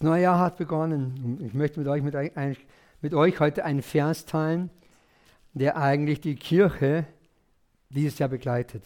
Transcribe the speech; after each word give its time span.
Das 0.00 0.06
neue 0.06 0.22
Jahr 0.22 0.38
hat 0.38 0.56
begonnen. 0.56 1.38
Ich 1.44 1.52
möchte 1.52 1.78
mit 1.78 1.86
euch, 1.86 2.02
mit, 2.02 2.16
ein, 2.16 2.56
mit 3.02 3.12
euch 3.12 3.38
heute 3.38 3.66
einen 3.66 3.82
Vers 3.82 4.24
teilen, 4.24 4.70
der 5.52 5.76
eigentlich 5.76 6.22
die 6.22 6.36
Kirche 6.36 7.04
dieses 7.90 8.18
Jahr 8.18 8.30
begleitet. 8.30 8.82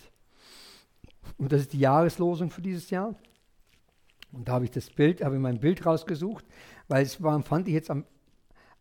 Und 1.39 1.53
das 1.53 1.61
ist 1.61 1.73
die 1.73 1.79
Jahreslosung 1.79 2.51
für 2.51 2.63
dieses 2.63 2.91
Jahr. 2.91 3.15
Und 4.33 4.49
da 4.49 4.55
habe 4.55 4.65
ich 4.65 4.73
das 4.73 4.91
Bild, 4.91 5.23
habe 5.23 5.39
mein 5.39 5.61
Bild 5.61 5.87
rausgesucht, 5.87 6.45
weil 6.89 7.05
es 7.05 7.23
war, 7.23 7.41
fand 7.45 7.69
ich 7.69 7.75
jetzt 7.75 7.93
am 7.93 8.05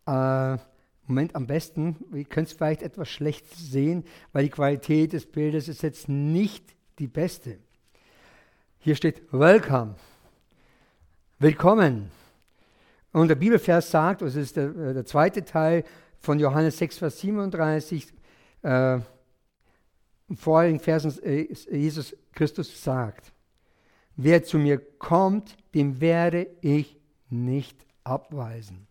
äh, 0.08 0.58
Moment 1.06 1.36
am 1.36 1.46
besten. 1.46 1.98
Ihr 2.16 2.26
könnt 2.26 2.48
es 2.48 2.54
vielleicht 2.54 2.82
etwas 2.82 3.10
schlecht 3.10 3.46
sehen, 3.56 4.06
weil 4.32 4.46
die 4.46 4.50
Qualität 4.50 5.14
des 5.14 5.28
Bildes 5.28 5.68
ist 5.68 5.84
jetzt 5.84 6.10
nicht 6.10 6.66
die 6.98 7.08
beste. 7.08 7.60
Hier 8.80 8.96
steht 8.96 9.22
Welcome. 9.32 9.98
Willkommen. 11.38 12.23
Und 13.14 13.28
der 13.28 13.36
Bibelvers 13.36 13.92
sagt, 13.92 14.24
das 14.24 14.36
ist 14.36 14.58
der, 14.58 14.76
äh, 14.76 14.94
der 14.94 15.06
zweite 15.06 15.46
Teil 15.46 15.84
von 16.20 16.40
Johannes 16.40 16.78
6, 16.80 16.98
Vers 16.98 17.20
37, 17.20 18.12
äh, 18.64 18.96
im 18.96 20.38
vorigen 20.38 20.80
Versen 20.80 21.24
äh, 21.24 21.48
Jesus 21.72 22.16
Christus 22.34 22.84
sagt, 22.84 23.32
wer 24.16 24.44
zu 24.44 24.58
mir 24.58 24.80
kommt, 24.98 25.56
dem 25.76 26.02
werde 26.02 26.48
ich 26.62 26.98
nicht 27.30 27.86
abweisen. 28.04 28.88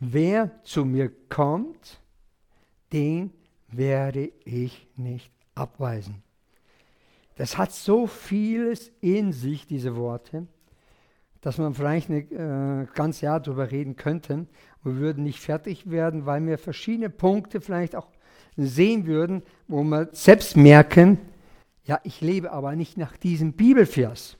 Wer 0.00 0.62
zu 0.64 0.84
mir 0.84 1.12
kommt, 1.28 2.00
den 2.92 3.32
werde 3.68 4.32
ich 4.44 4.88
nicht 4.96 5.30
abweisen. 5.54 6.24
Das 7.36 7.58
hat 7.58 7.72
so 7.72 8.06
vieles 8.06 8.92
in 9.00 9.32
sich, 9.32 9.66
diese 9.66 9.96
Worte, 9.96 10.46
dass 11.40 11.58
man 11.58 11.74
vielleicht 11.74 12.08
ein 12.08 12.82
äh, 12.82 12.86
ganzes 12.94 13.22
Jahr 13.22 13.40
darüber 13.40 13.70
reden 13.70 13.96
könnte. 13.96 14.46
wir 14.82 14.96
würden 14.96 15.24
nicht 15.24 15.40
fertig 15.40 15.90
werden, 15.90 16.26
weil 16.26 16.46
wir 16.46 16.58
verschiedene 16.58 17.10
Punkte 17.10 17.60
vielleicht 17.60 17.96
auch 17.96 18.08
sehen 18.56 19.06
würden, 19.06 19.42
wo 19.66 19.82
wir 19.82 20.08
selbst 20.12 20.56
merken, 20.56 21.18
ja, 21.84 22.00
ich 22.04 22.20
lebe 22.20 22.52
aber 22.52 22.76
nicht 22.76 22.96
nach 22.96 23.16
diesem 23.16 23.54
Bibelvers. 23.54 24.36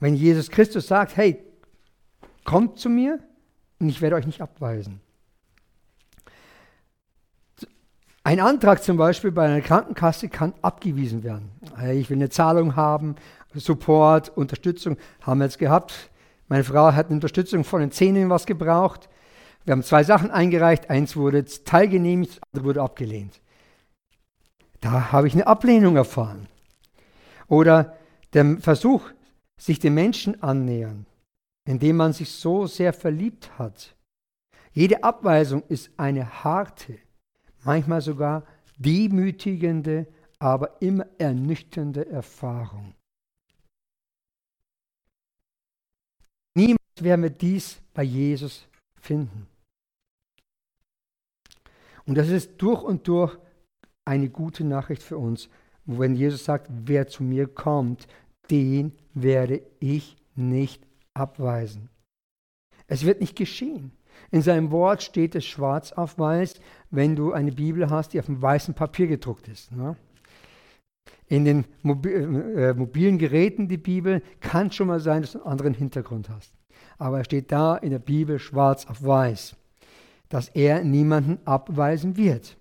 Wenn 0.00 0.14
Jesus 0.14 0.50
Christus 0.50 0.86
sagt, 0.88 1.16
hey, 1.16 1.44
kommt 2.44 2.78
zu 2.78 2.88
mir 2.88 3.20
und 3.78 3.88
ich 3.88 4.00
werde 4.00 4.16
euch 4.16 4.26
nicht 4.26 4.40
abweisen. 4.40 5.00
Ein 8.24 8.40
Antrag 8.40 8.82
zum 8.82 8.96
Beispiel 8.96 9.32
bei 9.32 9.46
einer 9.46 9.60
Krankenkasse 9.60 10.28
kann 10.28 10.52
abgewiesen 10.60 11.22
werden. 11.22 11.50
Ich 11.94 12.10
will 12.10 12.18
eine 12.18 12.28
Zahlung 12.28 12.76
haben, 12.76 13.16
Support, 13.54 14.36
Unterstützung 14.36 14.96
haben 15.22 15.38
wir 15.38 15.46
jetzt 15.46 15.58
gehabt. 15.58 16.10
Meine 16.48 16.64
Frau 16.64 16.92
hat 16.92 17.06
eine 17.06 17.14
Unterstützung 17.14 17.64
von 17.64 17.80
den 17.80 17.90
Zähnen 17.90 18.30
was 18.30 18.46
gebraucht. 18.46 19.08
Wir 19.64 19.72
haben 19.72 19.82
zwei 19.82 20.04
Sachen 20.04 20.30
eingereicht. 20.30 20.90
Eins 20.90 21.16
wurde 21.16 21.44
teilgenehmigt, 21.44 22.32
das 22.32 22.40
andere 22.52 22.64
wurde 22.64 22.82
abgelehnt. 22.82 23.40
Da 24.80 25.12
habe 25.12 25.26
ich 25.26 25.34
eine 25.34 25.46
Ablehnung 25.46 25.96
erfahren. 25.96 26.48
Oder 27.48 27.96
der 28.34 28.58
Versuch, 28.58 29.10
sich 29.56 29.78
den 29.78 29.94
Menschen 29.94 30.42
annähern, 30.42 31.06
indem 31.64 31.96
man 31.96 32.12
sich 32.12 32.30
so 32.30 32.66
sehr 32.66 32.92
verliebt 32.92 33.58
hat. 33.58 33.96
Jede 34.72 35.02
Abweisung 35.02 35.62
ist 35.68 35.90
eine 35.96 36.44
harte, 36.44 36.98
manchmal 37.68 38.00
sogar 38.00 38.46
demütigende, 38.78 40.06
aber 40.38 40.80
immer 40.80 41.06
ernüchternde 41.18 42.08
Erfahrung. 42.08 42.94
Niemand 46.54 46.78
werden 46.98 47.24
wir 47.24 47.30
dies 47.30 47.78
bei 47.92 48.04
Jesus 48.04 48.66
finden. 48.98 49.46
Und 52.06 52.16
das 52.16 52.30
ist 52.30 52.56
durch 52.56 52.82
und 52.82 53.06
durch 53.06 53.36
eine 54.06 54.30
gute 54.30 54.64
Nachricht 54.64 55.02
für 55.02 55.18
uns, 55.18 55.50
wenn 55.84 56.16
Jesus 56.16 56.46
sagt, 56.46 56.68
wer 56.70 57.06
zu 57.06 57.22
mir 57.22 57.46
kommt, 57.48 58.08
den 58.50 58.96
werde 59.12 59.60
ich 59.78 60.16
nicht 60.34 60.86
abweisen. 61.12 61.90
Es 62.86 63.04
wird 63.04 63.20
nicht 63.20 63.36
geschehen. 63.36 63.92
In 64.30 64.42
seinem 64.42 64.70
Wort 64.70 65.02
steht 65.02 65.34
es 65.34 65.46
schwarz 65.46 65.92
auf 65.92 66.18
weiß, 66.18 66.60
wenn 66.90 67.16
du 67.16 67.32
eine 67.32 67.52
Bibel 67.52 67.88
hast, 67.88 68.12
die 68.12 68.20
auf 68.20 68.26
dem 68.26 68.42
weißen 68.42 68.74
Papier 68.74 69.06
gedruckt 69.06 69.48
ist. 69.48 69.72
Ne? 69.72 69.96
In 71.28 71.44
den 71.44 71.64
äh, 71.84 72.74
mobilen 72.74 73.18
Geräten, 73.18 73.68
die 73.68 73.78
Bibel, 73.78 74.22
kann 74.40 74.70
schon 74.70 74.88
mal 74.88 75.00
sein, 75.00 75.22
dass 75.22 75.32
du 75.32 75.38
einen 75.38 75.48
anderen 75.48 75.74
Hintergrund 75.74 76.28
hast. 76.28 76.52
Aber 76.98 77.20
es 77.20 77.26
steht 77.26 77.52
da 77.52 77.76
in 77.76 77.90
der 77.90 77.98
Bibel 77.98 78.38
schwarz 78.38 78.86
auf 78.86 79.02
weiß, 79.02 79.56
dass 80.28 80.48
er 80.48 80.84
niemanden 80.84 81.38
abweisen 81.46 82.16
wird. 82.16 82.56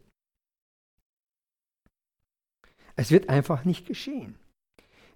Es 2.96 3.12
wird 3.12 3.30
einfach 3.30 3.66
nicht 3.66 3.86
geschehen. 3.86 4.36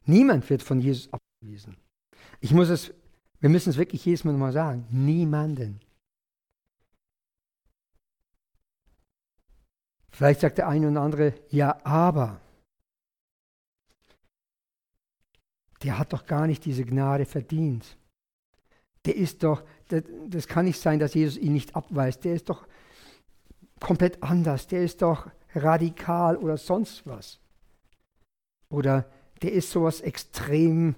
Niemand 0.05 0.49
wird 0.49 0.61
von 0.61 0.79
Jesus 0.79 1.09
abgewiesen. 1.11 1.77
Ich 2.39 2.51
muss 2.51 2.69
es, 2.69 2.93
wir 3.39 3.49
müssen 3.49 3.69
es 3.69 3.77
wirklich 3.77 4.05
jedes 4.05 4.23
Mal 4.23 4.31
nochmal 4.33 4.51
sagen. 4.51 4.85
Niemanden. 4.89 5.79
Vielleicht 10.11 10.41
sagt 10.41 10.57
der 10.57 10.67
eine 10.67 10.89
oder 10.89 11.01
andere, 11.01 11.33
ja, 11.49 11.77
aber 11.83 12.41
der 15.83 15.97
hat 15.97 16.13
doch 16.13 16.25
gar 16.25 16.47
nicht 16.47 16.65
diese 16.65 16.85
Gnade 16.85 17.25
verdient. 17.25 17.97
Der 19.05 19.15
ist 19.15 19.43
doch, 19.43 19.63
das, 19.87 20.03
das 20.27 20.47
kann 20.47 20.65
nicht 20.65 20.79
sein, 20.79 20.99
dass 20.99 21.13
Jesus 21.13 21.37
ihn 21.37 21.53
nicht 21.53 21.75
abweist. 21.75 22.23
Der 22.23 22.35
ist 22.35 22.49
doch 22.49 22.67
komplett 23.79 24.21
anders. 24.21 24.67
Der 24.67 24.83
ist 24.83 25.01
doch 25.01 25.29
radikal 25.55 26.37
oder 26.37 26.57
sonst 26.57 27.07
was. 27.07 27.39
Oder 28.69 29.09
der 29.41 29.53
ist 29.53 29.71
sowas 29.71 30.01
extrem, 30.01 30.95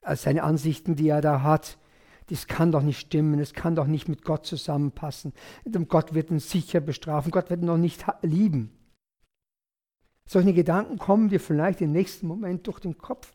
als 0.00 0.22
seine 0.22 0.42
Ansichten, 0.42 0.96
die 0.96 1.08
er 1.08 1.20
da 1.20 1.42
hat, 1.42 1.76
das 2.30 2.46
kann 2.46 2.70
doch 2.70 2.82
nicht 2.82 3.00
stimmen, 3.00 3.40
es 3.40 3.52
kann 3.52 3.74
doch 3.74 3.86
nicht 3.86 4.08
mit 4.08 4.24
Gott 4.24 4.46
zusammenpassen. 4.46 5.32
Gott 5.88 6.14
wird 6.14 6.30
ihn 6.30 6.38
sicher 6.38 6.80
bestrafen, 6.80 7.32
Gott 7.32 7.50
wird 7.50 7.60
ihn 7.60 7.66
noch 7.66 7.76
nicht 7.76 8.04
lieben. 8.22 8.70
Solche 10.26 10.54
Gedanken 10.54 10.96
kommen 10.96 11.28
dir 11.28 11.40
vielleicht 11.40 11.80
im 11.80 11.90
nächsten 11.90 12.28
Moment 12.28 12.66
durch 12.68 12.78
den 12.78 12.96
Kopf. 12.96 13.32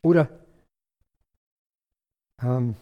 Oder 0.00 0.28
ähm, 2.40 2.76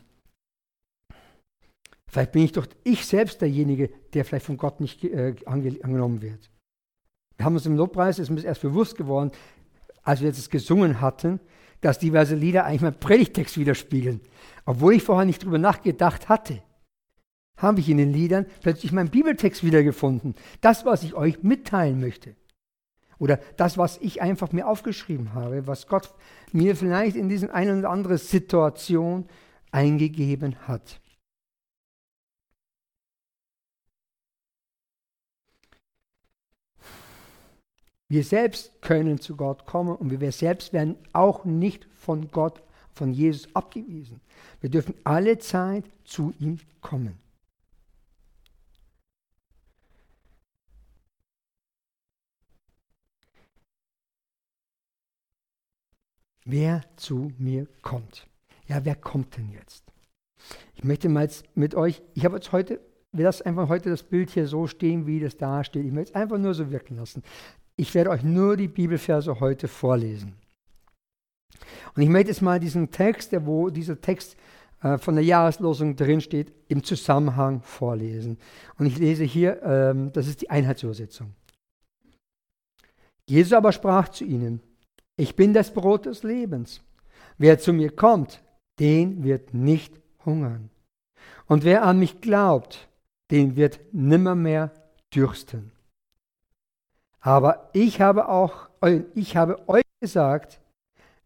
vielleicht 2.06 2.32
bin 2.32 2.42
ich 2.42 2.52
doch 2.52 2.66
ich 2.84 3.06
selbst 3.06 3.40
derjenige, 3.40 3.88
der 4.12 4.26
vielleicht 4.26 4.44
von 4.44 4.58
Gott 4.58 4.80
nicht 4.80 5.02
äh, 5.04 5.34
angenommen 5.46 6.20
wird. 6.20 6.50
Wir 7.38 7.46
haben 7.46 7.54
uns 7.54 7.64
im 7.64 7.76
Lobpreis, 7.76 8.18
ist 8.18 8.28
mir 8.28 8.44
erst 8.44 8.60
bewusst 8.60 8.96
geworden, 8.96 9.32
als 10.02 10.20
wir 10.20 10.28
jetzt 10.28 10.50
gesungen 10.50 11.00
hatten, 11.00 11.40
dass 11.82 11.98
diverse 11.98 12.34
Lieder 12.34 12.64
eigentlich 12.64 12.80
meinen 12.80 12.98
Predigtext 12.98 13.58
widerspiegeln. 13.58 14.20
Obwohl 14.64 14.94
ich 14.94 15.02
vorher 15.02 15.26
nicht 15.26 15.44
drüber 15.44 15.58
nachgedacht 15.58 16.30
hatte, 16.30 16.62
habe 17.58 17.80
ich 17.80 17.90
in 17.90 17.98
den 17.98 18.12
Liedern 18.12 18.46
plötzlich 18.62 18.92
meinen 18.92 19.10
Bibeltext 19.10 19.62
wiedergefunden. 19.62 20.34
Das, 20.62 20.86
was 20.86 21.02
ich 21.02 21.14
euch 21.14 21.42
mitteilen 21.42 22.00
möchte. 22.00 22.34
Oder 23.18 23.38
das, 23.56 23.76
was 23.76 23.98
ich 23.98 24.22
einfach 24.22 24.52
mir 24.52 24.66
aufgeschrieben 24.66 25.34
habe, 25.34 25.66
was 25.66 25.86
Gott 25.86 26.14
mir 26.52 26.74
vielleicht 26.74 27.14
in 27.14 27.28
diesen 27.28 27.50
eine 27.50 27.78
oder 27.78 27.90
andere 27.90 28.18
Situation 28.18 29.26
eingegeben 29.70 30.56
hat. 30.66 31.01
Wir 38.12 38.24
selbst 38.24 38.82
können 38.82 39.18
zu 39.18 39.36
Gott 39.36 39.64
kommen 39.64 39.96
und 39.96 40.10
wir 40.20 40.32
selbst 40.32 40.74
werden 40.74 40.96
auch 41.14 41.46
nicht 41.46 41.86
von 41.94 42.30
Gott, 42.30 42.62
von 42.92 43.14
Jesus 43.14 43.48
abgewiesen. 43.56 44.20
Wir 44.60 44.68
dürfen 44.68 44.94
alle 45.02 45.38
Zeit 45.38 45.86
zu 46.04 46.34
ihm 46.38 46.58
kommen. 46.82 47.18
Wer 56.44 56.82
zu 56.96 57.32
mir 57.38 57.66
kommt. 57.80 58.26
Ja, 58.66 58.84
wer 58.84 58.94
kommt 58.94 59.38
denn 59.38 59.50
jetzt? 59.52 59.90
Ich 60.74 60.84
möchte 60.84 61.08
mal 61.08 61.22
jetzt 61.22 61.46
mit 61.56 61.74
euch, 61.74 62.02
ich 62.12 62.26
habe 62.26 62.34
jetzt 62.34 62.52
heute, 62.52 62.78
wir 63.10 63.24
lassen 63.24 63.46
einfach 63.46 63.70
heute 63.70 63.88
das 63.88 64.02
Bild 64.02 64.28
hier 64.28 64.46
so 64.46 64.66
stehen, 64.66 65.06
wie 65.06 65.18
das 65.18 65.38
da 65.38 65.64
steht. 65.64 65.86
Ich 65.86 65.92
möchte 65.92 66.12
es 66.12 66.14
einfach 66.14 66.36
nur 66.36 66.52
so 66.52 66.70
wirken 66.70 66.96
lassen. 66.96 67.22
Ich 67.82 67.96
werde 67.96 68.10
euch 68.10 68.22
nur 68.22 68.56
die 68.56 68.68
Bibelverse 68.68 69.40
heute 69.40 69.66
vorlesen. 69.66 70.34
Und 71.96 72.02
ich 72.02 72.08
möchte 72.08 72.28
jetzt 72.28 72.40
mal 72.40 72.60
diesen 72.60 72.92
Text, 72.92 73.32
wo 73.44 73.70
dieser 73.70 74.00
Text 74.00 74.36
äh, 74.84 74.98
von 74.98 75.16
der 75.16 75.24
Jahreslosung 75.24 75.96
drin 75.96 76.20
steht, 76.20 76.52
im 76.68 76.84
Zusammenhang 76.84 77.60
vorlesen. 77.62 78.38
Und 78.78 78.86
ich 78.86 78.98
lese 78.98 79.24
hier, 79.24 79.60
ähm, 79.64 80.12
das 80.12 80.28
ist 80.28 80.42
die 80.42 80.48
Einheitsübersetzung. 80.48 81.34
Jesus 83.28 83.52
aber 83.52 83.72
sprach 83.72 84.10
zu 84.10 84.22
ihnen, 84.22 84.60
ich 85.16 85.34
bin 85.34 85.52
das 85.52 85.74
Brot 85.74 86.06
des 86.06 86.22
Lebens. 86.22 86.82
Wer 87.36 87.58
zu 87.58 87.72
mir 87.72 87.90
kommt, 87.90 88.44
den 88.78 89.24
wird 89.24 89.54
nicht 89.54 90.00
hungern. 90.24 90.70
Und 91.48 91.64
wer 91.64 91.82
an 91.82 91.98
mich 91.98 92.20
glaubt, 92.20 92.88
den 93.32 93.56
wird 93.56 93.80
nimmermehr 93.90 94.70
dürsten. 95.12 95.72
Aber 97.22 97.70
ich 97.72 98.00
habe 98.00 98.28
auch, 98.28 98.68
ich 99.14 99.36
habe 99.36 99.68
euch 99.68 99.84
gesagt, 100.00 100.60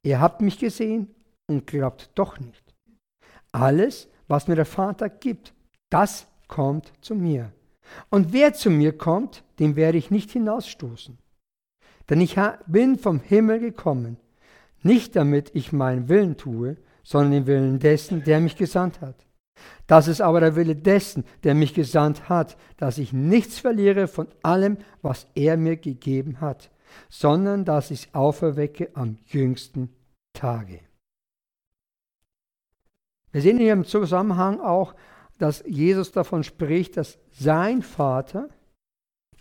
ihr 0.02 0.20
habt 0.20 0.42
mich 0.42 0.58
gesehen 0.58 1.14
und 1.48 1.66
glaubt 1.66 2.10
doch 2.14 2.38
nicht. 2.38 2.74
Alles, 3.50 4.08
was 4.28 4.46
mir 4.46 4.56
der 4.56 4.66
Vater 4.66 5.08
gibt, 5.08 5.54
das 5.90 6.26
kommt 6.48 6.92
zu 7.00 7.14
mir. 7.14 7.52
Und 8.10 8.32
wer 8.32 8.52
zu 8.52 8.68
mir 8.70 8.96
kommt, 8.96 9.42
den 9.58 9.74
werde 9.74 9.96
ich 9.96 10.10
nicht 10.10 10.30
hinausstoßen. 10.30 11.18
Denn 12.10 12.20
ich 12.20 12.36
bin 12.66 12.98
vom 12.98 13.20
Himmel 13.20 13.58
gekommen, 13.58 14.18
nicht 14.82 15.16
damit 15.16 15.50
ich 15.54 15.72
meinen 15.72 16.08
Willen 16.08 16.36
tue, 16.36 16.76
sondern 17.02 17.32
den 17.32 17.46
Willen 17.46 17.78
dessen, 17.78 18.22
der 18.22 18.40
mich 18.40 18.56
gesandt 18.56 19.00
hat. 19.00 19.25
Das 19.86 20.08
ist 20.08 20.20
aber 20.20 20.40
der 20.40 20.56
Wille 20.56 20.76
dessen, 20.76 21.24
der 21.44 21.54
mich 21.54 21.74
gesandt 21.74 22.28
hat, 22.28 22.56
dass 22.76 22.98
ich 22.98 23.12
nichts 23.12 23.58
verliere 23.58 24.08
von 24.08 24.28
allem, 24.42 24.78
was 25.02 25.26
er 25.34 25.56
mir 25.56 25.76
gegeben 25.76 26.40
hat, 26.40 26.70
sondern 27.08 27.64
dass 27.64 27.90
ich 27.90 28.06
es 28.06 28.14
auferwecke 28.14 28.90
am 28.94 29.18
jüngsten 29.26 29.94
Tage. 30.32 30.80
Wir 33.32 33.42
sehen 33.42 33.58
hier 33.58 33.72
im 33.72 33.84
Zusammenhang 33.84 34.60
auch, 34.60 34.94
dass 35.38 35.62
Jesus 35.66 36.12
davon 36.12 36.42
spricht, 36.42 36.96
dass 36.96 37.18
sein 37.30 37.82
Vater 37.82 38.48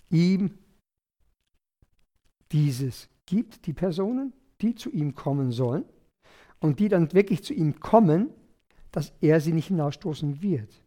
ihm 0.10 0.58
dieses 2.52 3.10
gibt, 3.26 3.66
die 3.66 3.74
Personen, 3.74 4.34
die 4.62 4.76
zu 4.76 4.92
ihm 4.92 5.16
kommen 5.16 5.52
sollen 5.52 5.86
und 6.60 6.80
die 6.80 6.90
dann 6.90 7.14
wirklich 7.14 7.44
zu 7.44 7.54
ihm 7.54 7.80
kommen, 7.80 8.30
dass 8.96 9.12
er 9.20 9.42
sie 9.42 9.52
nicht 9.52 9.68
hinausstoßen 9.68 10.42
wird. 10.42 10.82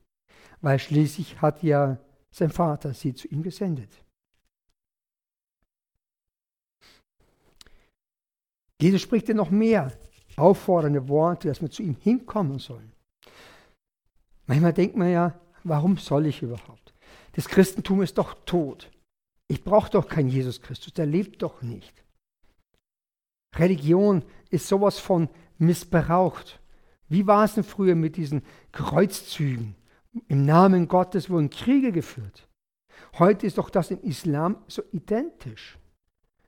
Weil 0.62 0.78
schließlich 0.78 1.42
hat 1.42 1.62
ja 1.62 1.98
sein 2.30 2.50
Vater 2.50 2.94
sie 2.94 3.14
zu 3.14 3.28
ihm 3.28 3.42
gesendet. 3.42 3.90
Jesus 8.80 9.02
spricht 9.02 9.28
ja 9.28 9.34
noch 9.34 9.50
mehr 9.50 9.92
auffordernde 10.36 11.06
Worte, 11.08 11.48
dass 11.48 11.60
wir 11.60 11.70
zu 11.70 11.82
ihm 11.82 11.96
hinkommen 11.96 12.58
sollen. 12.58 12.92
Manchmal 14.46 14.72
denkt 14.72 14.96
man 14.96 15.10
ja, 15.10 15.38
warum 15.64 15.98
soll 15.98 16.26
ich 16.26 16.40
überhaupt? 16.40 16.94
Das 17.32 17.46
Christentum 17.46 18.00
ist 18.00 18.16
doch 18.16 18.34
tot. 18.46 18.90
Ich 19.48 19.62
brauche 19.64 19.90
doch 19.90 20.08
keinen 20.08 20.28
Jesus 20.30 20.62
Christus, 20.62 20.94
der 20.94 21.04
lebt 21.04 21.42
doch 21.42 21.60
nicht. 21.60 22.04
Religion 23.54 24.24
ist 24.48 24.66
sowas 24.66 24.98
von 24.98 25.28
missbraucht. 25.58 26.58
Wie 27.08 27.26
war 27.26 27.44
es 27.44 27.54
denn 27.54 27.64
früher 27.64 27.94
mit 27.94 28.16
diesen 28.16 28.42
Kreuzzügen? 28.72 29.74
Im 30.28 30.44
Namen 30.44 30.88
Gottes 30.88 31.30
wurden 31.30 31.50
Kriege 31.50 31.92
geführt. 31.92 32.48
Heute 33.18 33.46
ist 33.46 33.58
doch 33.58 33.70
das 33.70 33.90
im 33.90 34.00
Islam 34.02 34.56
so 34.66 34.82
identisch. 34.92 35.78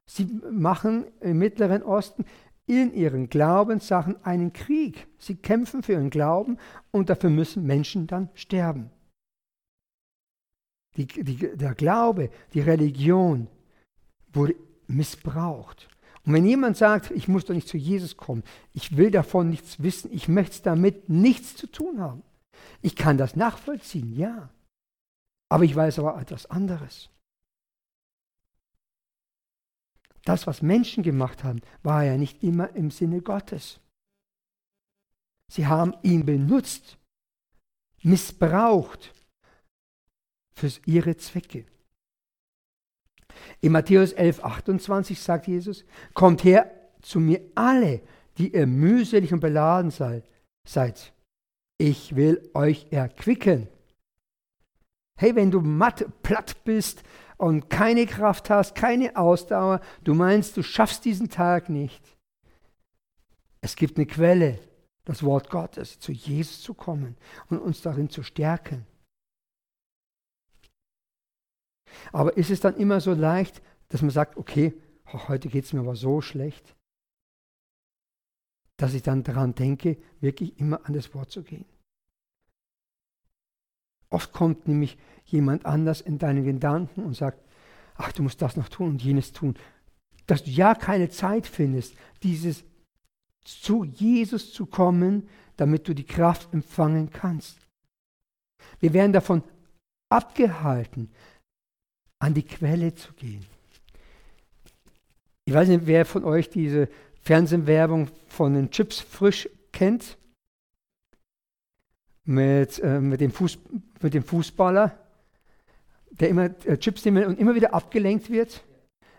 Sie 0.06 0.26
machen 0.50 1.06
im 1.20 1.38
Mittleren 1.38 1.82
Osten 1.82 2.24
in 2.66 2.92
ihren 2.94 3.28
Glaubenssachen 3.28 4.22
einen 4.24 4.52
Krieg. 4.52 5.08
Sie 5.18 5.36
kämpfen 5.36 5.82
für 5.82 5.92
ihren 5.92 6.10
Glauben 6.10 6.58
und 6.90 7.10
dafür 7.10 7.30
müssen 7.30 7.64
Menschen 7.64 8.06
dann 8.06 8.28
sterben. 8.34 8.90
Die, 10.96 11.06
die, 11.06 11.56
der 11.56 11.74
Glaube, 11.74 12.30
die 12.54 12.60
Religion 12.60 13.48
wurde 14.32 14.54
missbraucht. 14.86 15.88
Und 16.24 16.34
wenn 16.34 16.44
jemand 16.44 16.76
sagt, 16.76 17.10
ich 17.10 17.28
muss 17.28 17.46
doch 17.46 17.54
nicht 17.54 17.68
zu 17.68 17.76
Jesus 17.76 18.16
kommen, 18.16 18.44
ich 18.74 18.96
will 18.96 19.10
davon 19.10 19.48
nichts 19.48 19.82
wissen, 19.82 20.12
ich 20.12 20.28
möchte 20.28 20.62
damit 20.62 21.08
nichts 21.08 21.56
zu 21.56 21.66
tun 21.66 22.00
haben. 22.00 22.22
Ich 22.82 22.94
kann 22.94 23.16
das 23.16 23.36
nachvollziehen, 23.36 24.14
ja. 24.16 24.50
Aber 25.48 25.64
ich 25.64 25.74
weiß 25.74 25.98
aber 25.98 26.20
etwas 26.20 26.46
anderes. 26.46 27.10
Das, 30.24 30.46
was 30.46 30.62
Menschen 30.62 31.02
gemacht 31.02 31.44
haben, 31.44 31.60
war 31.82 32.04
ja 32.04 32.16
nicht 32.16 32.42
immer 32.42 32.74
im 32.76 32.90
Sinne 32.90 33.22
Gottes. 33.22 33.80
Sie 35.48 35.66
haben 35.66 35.94
ihn 36.02 36.24
benutzt, 36.26 36.98
missbraucht 38.02 39.12
für 40.52 40.70
ihre 40.86 41.16
Zwecke. 41.16 41.66
In 43.60 43.72
Matthäus 43.72 44.12
11, 44.12 44.44
28 44.44 45.20
sagt 45.20 45.46
Jesus, 45.46 45.84
kommt 46.14 46.44
her 46.44 46.70
zu 47.02 47.20
mir 47.20 47.40
alle, 47.54 48.00
die 48.38 48.54
ihr 48.54 48.66
mühselig 48.66 49.32
und 49.32 49.40
beladen 49.40 49.90
seid. 49.90 51.12
Ich 51.78 52.16
will 52.16 52.50
euch 52.54 52.86
erquicken. 52.90 53.68
Hey, 55.16 55.34
wenn 55.34 55.50
du 55.50 55.60
matt, 55.60 56.06
platt 56.22 56.64
bist, 56.64 57.02
und 57.40 57.70
keine 57.70 58.04
Kraft 58.04 58.50
hast, 58.50 58.74
keine 58.74 59.16
Ausdauer, 59.16 59.80
du 60.04 60.12
meinst, 60.12 60.58
du 60.58 60.62
schaffst 60.62 61.06
diesen 61.06 61.30
Tag 61.30 61.70
nicht. 61.70 62.02
Es 63.62 63.76
gibt 63.76 63.96
eine 63.96 64.04
Quelle, 64.04 64.58
das 65.06 65.22
Wort 65.22 65.48
Gottes, 65.48 65.98
zu 65.98 66.12
Jesus 66.12 66.60
zu 66.60 66.74
kommen 66.74 67.16
und 67.48 67.58
uns 67.58 67.80
darin 67.80 68.10
zu 68.10 68.22
stärken. 68.22 68.86
Aber 72.12 72.36
ist 72.36 72.50
es 72.50 72.60
dann 72.60 72.76
immer 72.76 73.00
so 73.00 73.12
leicht, 73.12 73.62
dass 73.88 74.02
man 74.02 74.10
sagt, 74.10 74.36
okay, 74.36 74.74
heute 75.12 75.48
geht 75.48 75.64
es 75.64 75.72
mir 75.72 75.80
aber 75.80 75.96
so 75.96 76.20
schlecht, 76.20 76.76
dass 78.76 78.94
ich 78.94 79.02
dann 79.02 79.22
daran 79.22 79.54
denke, 79.54 79.98
wirklich 80.20 80.58
immer 80.58 80.86
an 80.86 80.94
das 80.94 81.14
Wort 81.14 81.30
zu 81.30 81.42
gehen? 81.42 81.64
Oft 84.08 84.32
kommt 84.32 84.66
nämlich 84.66 84.98
jemand 85.24 85.66
anders 85.66 86.00
in 86.00 86.18
deinen 86.18 86.44
Gedanken 86.44 87.04
und 87.04 87.14
sagt, 87.14 87.38
ach, 87.94 88.12
du 88.12 88.22
musst 88.22 88.42
das 88.42 88.56
noch 88.56 88.68
tun 88.68 88.90
und 88.90 89.02
jenes 89.02 89.32
tun. 89.32 89.54
Dass 90.26 90.44
du 90.44 90.50
ja 90.50 90.74
keine 90.74 91.10
Zeit 91.10 91.46
findest, 91.46 91.94
dieses 92.22 92.64
zu 93.44 93.84
Jesus 93.84 94.52
zu 94.52 94.66
kommen, 94.66 95.28
damit 95.56 95.88
du 95.88 95.94
die 95.94 96.06
Kraft 96.06 96.52
empfangen 96.52 97.10
kannst. 97.10 97.58
Wir 98.80 98.92
werden 98.92 99.12
davon 99.12 99.42
abgehalten, 100.08 101.10
an 102.20 102.34
die 102.34 102.44
Quelle 102.44 102.94
zu 102.94 103.12
gehen. 103.14 103.44
Ich 105.46 105.54
weiß 105.54 105.68
nicht, 105.68 105.86
wer 105.86 106.04
von 106.04 106.24
euch 106.24 106.48
diese 106.48 106.88
Fernsehwerbung 107.22 108.08
von 108.28 108.54
den 108.54 108.70
Chips 108.70 109.00
frisch 109.00 109.48
kennt 109.72 110.16
mit, 112.24 112.78
äh, 112.78 113.00
mit, 113.00 113.20
dem, 113.20 113.32
Fuß, 113.32 113.58
mit 114.00 114.14
dem 114.14 114.22
Fußballer, 114.22 114.96
der 116.10 116.28
immer 116.28 116.50
äh, 116.66 116.78
Chips 116.78 117.04
nimmt 117.04 117.26
und 117.26 117.38
immer 117.38 117.54
wieder 117.54 117.74
abgelenkt 117.74 118.30
wird. 118.30 118.62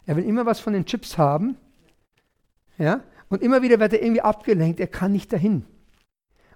Er 0.06 0.16
will 0.16 0.24
immer 0.24 0.46
was 0.46 0.60
von 0.60 0.74
den 0.74 0.86
Chips 0.86 1.18
haben. 1.18 1.58
Ja? 2.78 3.04
Und 3.30 3.42
immer 3.42 3.62
wieder 3.62 3.80
wird 3.80 3.94
er 3.94 4.02
irgendwie 4.02 4.22
abgelenkt, 4.22 4.80
er 4.80 4.88
kann 4.88 5.12
nicht 5.12 5.34
dahin. 5.34 5.66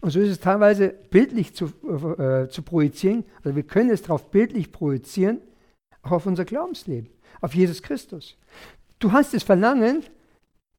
Und 0.01 0.11
so 0.11 0.19
ist 0.19 0.29
es 0.29 0.39
teilweise 0.39 0.89
bildlich 0.89 1.55
zu, 1.55 1.65
äh, 2.19 2.47
zu 2.49 2.61
projizieren, 2.61 3.25
also 3.43 3.55
wir 3.55 3.63
können 3.63 3.89
es 3.89 4.03
darauf 4.03 4.29
bildlich 4.29 4.71
projizieren, 4.71 5.41
auf 6.11 6.25
unser 6.25 6.45
Glaubensleben, 6.45 7.09
auf 7.41 7.55
Jesus 7.55 7.81
Christus. 7.81 8.37
Du 8.99 9.11
hast 9.11 9.33
das 9.33 9.43
Verlangen, 9.43 10.03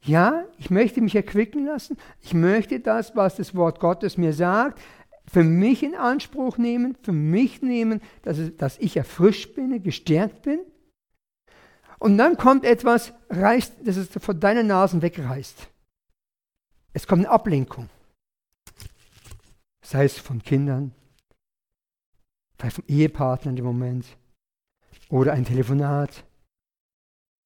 ja, 0.03 0.45
ich 0.59 0.71
möchte 0.71 1.01
mich 1.01 1.17
erquicken 1.17 1.67
lassen, 1.67 1.97
ich 2.23 2.35
möchte 2.35 2.81
das, 2.81 3.17
was 3.17 3.37
das 3.37 3.55
Wort 3.55 3.81
Gottes 3.81 4.17
mir 4.17 4.33
sagt, 4.33 4.81
für 5.29 5.43
mich 5.43 5.83
in 5.83 5.95
Anspruch 5.95 6.57
nehmen, 6.57 6.97
für 7.03 7.13
mich 7.13 7.61
nehmen, 7.61 8.01
dass, 8.23 8.39
dass 8.57 8.79
ich 8.79 8.97
erfrischt 8.97 9.55
bin, 9.57 9.83
gestärkt 9.83 10.43
bin. 10.43 10.61
Und 11.99 12.19
dann 12.19 12.37
kommt 12.37 12.65
etwas, 12.65 13.13
reißt, 13.31 13.75
das 13.83 13.97
es 13.97 14.09
von 14.09 14.39
deiner 14.39 14.63
Nase 14.63 15.03
wegreißt. 15.03 15.69
Es 16.93 17.07
kommt 17.07 17.25
eine 17.25 17.31
Ablenkung. 17.31 17.89
Sei 19.83 20.05
es 20.05 20.19
von 20.19 20.43
Kindern, 20.43 20.93
vielleicht 22.59 22.77
vom 22.77 22.85
Ehepartner 22.87 23.51
in 23.51 23.57
dem 23.57 23.65
Moment 23.65 24.07
oder 25.09 25.33
ein 25.33 25.45
Telefonat. 25.45 26.25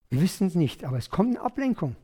Wir 0.09 0.21
wissen 0.21 0.49
es 0.49 0.55
nicht, 0.55 0.85
aber 0.85 0.99
es 0.99 1.11
kommt 1.11 1.37
eine 1.37 1.45
Ablenkung. 1.45 1.97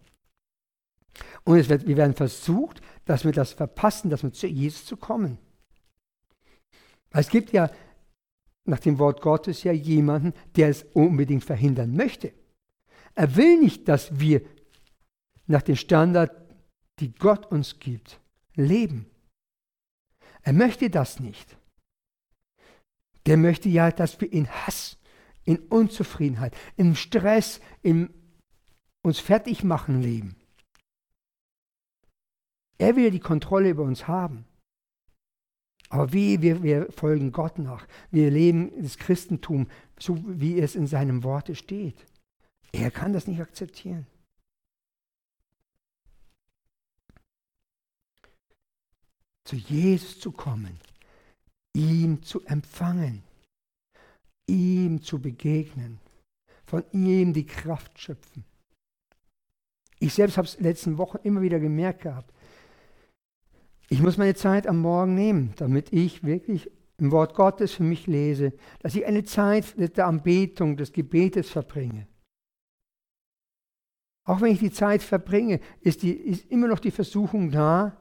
Und 1.45 1.69
wird, 1.69 1.87
wir 1.87 1.97
werden 1.97 2.15
versucht, 2.15 2.81
dass 3.05 3.25
wir 3.25 3.33
das 3.33 3.53
verpassen, 3.53 4.11
dass 4.11 4.23
wir 4.23 4.33
zu 4.33 4.47
Jesus 4.47 4.85
zu 4.85 4.97
kommen. 4.97 5.39
Es 7.11 7.29
gibt 7.29 7.53
ja 7.53 7.71
nach 8.65 8.81
dem 8.81 8.99
Wort 8.99 9.23
Gottes 9.23 9.63
ja 9.63 9.73
jemanden, 9.73 10.35
der 10.57 10.69
es 10.69 10.85
unbedingt 10.93 11.45
verhindern 11.45 11.97
möchte. 11.97 12.33
Er 13.15 13.37
will 13.37 13.59
nicht, 13.59 13.89
dass 13.89 14.19
wir 14.19 14.43
nach 15.47 15.63
dem 15.63 15.77
Standard, 15.77 16.33
die 16.99 17.15
Gott 17.15 17.47
uns 17.47 17.79
gibt, 17.79 18.21
leben. 18.55 19.07
Er 20.43 20.53
möchte 20.53 20.91
das 20.91 21.21
nicht. 21.21 21.57
Der 23.27 23.37
möchte 23.37 23.69
ja, 23.69 23.91
dass 23.91 24.21
wir 24.21 24.33
in 24.33 24.49
Hass, 24.49 24.99
in 25.47 25.59
Unzufriedenheit, 25.59 26.55
im 26.77 26.95
Stress, 26.95 27.61
in 27.83 28.11
uns 29.03 29.19
fertig 29.19 29.65
machen 29.65 30.03
leben. 30.03 30.37
Er 32.79 32.97
will 32.97 33.11
die 33.11 33.21
Kontrolle 33.21 33.71
über 33.71 33.85
uns 33.85 34.07
haben. 34.07 34.45
Aber 35.89 36.13
wie 36.13 36.43
wir, 36.43 36.63
wir 36.63 36.91
folgen 36.93 37.33
Gott 37.33 37.59
nach. 37.59 37.87
Wir 38.11 38.31
leben 38.31 38.73
das 38.83 38.99
Christentum, 38.99 39.69
so 39.99 40.19
wie 40.27 40.59
es 40.61 40.75
in 40.75 40.87
seinem 40.87 41.23
Worte 41.23 41.55
steht. 41.55 42.05
Er 42.73 42.91
kann 42.91 43.13
das 43.13 43.29
nicht 43.29 43.41
akzeptieren. 43.41 44.07
Zu 49.45 49.55
Jesus 49.55 50.19
zu 50.19 50.33
kommen, 50.33 50.81
ihm 51.73 52.25
zu 52.25 52.45
empfangen, 52.47 53.23
ihm 54.47 55.03
zu 55.03 55.21
begegnen, 55.21 55.99
von 56.65 56.85
ihm 56.93 57.33
die 57.33 57.47
Kraft 57.47 57.99
schöpfen. 57.99 58.45
Ich 59.99 60.15
selbst 60.15 60.37
habe 60.37 60.47
es 60.47 60.61
letzten 60.61 60.99
Wochen 60.99 61.19
immer 61.23 61.43
wieder 61.43 61.59
gemerkt 61.59 62.03
gehabt. 62.03 62.33
Ich 63.89 64.01
muss 64.01 64.19
meine 64.19 64.35
Zeit 64.35 64.67
am 64.67 64.81
Morgen 64.81 65.15
nehmen, 65.15 65.53
damit 65.57 65.93
ich 65.93 66.25
wirklich 66.25 66.71
im 66.99 67.13
Wort 67.13 67.35
Gottes 67.35 67.73
für 67.73 67.83
mich 67.83 68.07
lese, 68.07 68.53
dass 68.81 68.95
ich 68.95 69.07
eine 69.07 69.25
Zeit 69.25 69.75
der 69.77 70.07
Anbetung, 70.07 70.77
des 70.77 70.93
Gebetes 70.93 71.51
verbringe. 71.51 72.07
Auch 74.25 74.41
wenn 74.41 74.53
ich 74.53 74.59
die 74.59 74.73
Zeit 74.73 75.03
verbringe, 75.03 75.61
ist, 75.81 76.03
die, 76.03 76.13
ist 76.13 76.51
immer 76.51 76.67
noch 76.67 76.81
die 76.81 76.91
Versuchung 76.91 77.51
da, 77.51 77.97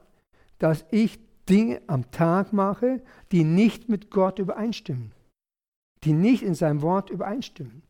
dass 0.58 0.84
ich 0.90 1.20
Dinge 1.48 1.80
am 1.86 2.10
Tag 2.10 2.52
mache, 2.52 3.02
die 3.30 3.44
nicht 3.44 3.88
mit 3.88 4.10
Gott 4.10 4.40
übereinstimmen, 4.40 5.12
die 6.06 6.12
nicht 6.12 6.42
in 6.42 6.54
seinem 6.54 6.82
Wort 6.82 7.10
übereinstimmen. 7.10 7.82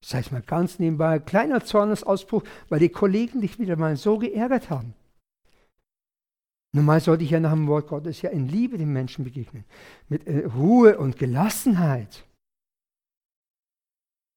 Das 0.00 0.14
heißt 0.14 0.32
mal 0.32 0.42
ganz 0.42 0.78
nebenbei, 0.78 1.18
kleiner 1.18 1.64
Zornesausbruch, 1.64 2.44
weil 2.68 2.80
die 2.80 2.88
Kollegen 2.88 3.40
dich 3.40 3.58
wieder 3.58 3.76
mal 3.76 3.96
so 3.96 4.18
geärgert 4.18 4.70
haben. 4.70 4.94
Normal 6.74 7.00
sollte 7.00 7.24
ich 7.24 7.30
ja 7.30 7.40
nach 7.40 7.52
dem 7.52 7.66
Wort 7.66 7.88
Gottes 7.88 8.22
ja 8.22 8.30
in 8.30 8.48
Liebe 8.48 8.78
den 8.78 8.92
Menschen 8.92 9.24
begegnen, 9.24 9.64
mit 10.08 10.26
äh, 10.26 10.46
Ruhe 10.46 10.98
und 10.98 11.18
Gelassenheit. 11.18 12.24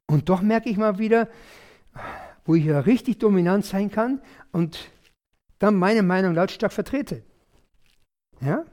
Und 0.08 0.30
doch 0.30 0.42
merke 0.42 0.70
ich 0.70 0.78
mal 0.78 0.98
wieder, 1.00 1.30
wo 2.44 2.56
ich 2.56 2.66
ja 2.66 2.80
richtig 2.80 3.20
dominant 3.20 3.66
sein 3.66 3.90
kann 3.90 4.22
und 4.52 4.92
dann 5.60 5.76
meine 5.76 6.04
Meinung 6.04 6.36
lautstark 6.36 6.74
vertrete. 6.74 7.24
Ja? 8.42 8.66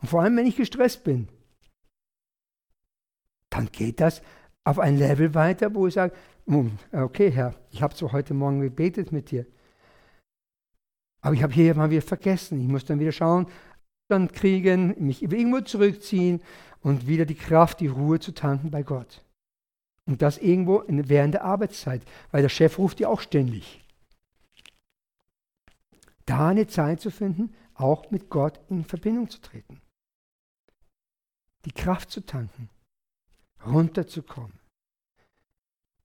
Und 0.00 0.08
vor 0.08 0.22
allem, 0.22 0.36
wenn 0.36 0.46
ich 0.46 0.56
gestresst 0.56 1.04
bin, 1.04 1.28
dann 3.50 3.66
geht 3.70 4.00
das 4.00 4.22
auf 4.64 4.78
ein 4.78 4.96
Level 4.96 5.34
weiter, 5.34 5.74
wo 5.74 5.86
ich 5.86 5.94
sage, 5.94 6.14
hm, 6.46 6.78
okay 6.92 7.30
Herr, 7.30 7.54
ich 7.70 7.82
habe 7.82 7.94
so 7.94 8.12
heute 8.12 8.34
Morgen 8.34 8.60
gebetet 8.60 9.12
mit 9.12 9.30
dir, 9.30 9.46
aber 11.20 11.34
ich 11.34 11.42
habe 11.42 11.52
hier 11.52 11.74
mal 11.74 11.90
wieder 11.90 12.02
vergessen. 12.02 12.60
Ich 12.60 12.68
muss 12.68 12.84
dann 12.84 13.00
wieder 13.00 13.12
schauen, 13.12 13.46
dann 14.08 14.32
kriegen, 14.32 14.94
mich 14.98 15.22
irgendwo 15.22 15.60
zurückziehen 15.60 16.42
und 16.80 17.06
wieder 17.06 17.26
die 17.26 17.34
Kraft, 17.34 17.80
die 17.80 17.88
Ruhe 17.88 18.18
zu 18.20 18.32
tanken 18.32 18.70
bei 18.70 18.82
Gott. 18.82 19.22
Und 20.06 20.22
das 20.22 20.38
irgendwo 20.38 20.82
während 20.88 21.34
der 21.34 21.44
Arbeitszeit, 21.44 22.02
weil 22.30 22.42
der 22.42 22.48
Chef 22.48 22.78
ruft 22.78 23.00
ja 23.00 23.08
auch 23.08 23.20
ständig. 23.20 23.84
Da 26.26 26.48
eine 26.48 26.66
Zeit 26.66 27.00
zu 27.00 27.10
finden, 27.10 27.54
auch 27.74 28.10
mit 28.10 28.30
Gott 28.30 28.60
in 28.68 28.84
Verbindung 28.84 29.28
zu 29.28 29.40
treten. 29.40 29.80
Die 31.64 31.72
Kraft 31.72 32.10
zu 32.10 32.24
tanken 32.24 32.70
runterzukommen, 33.66 34.58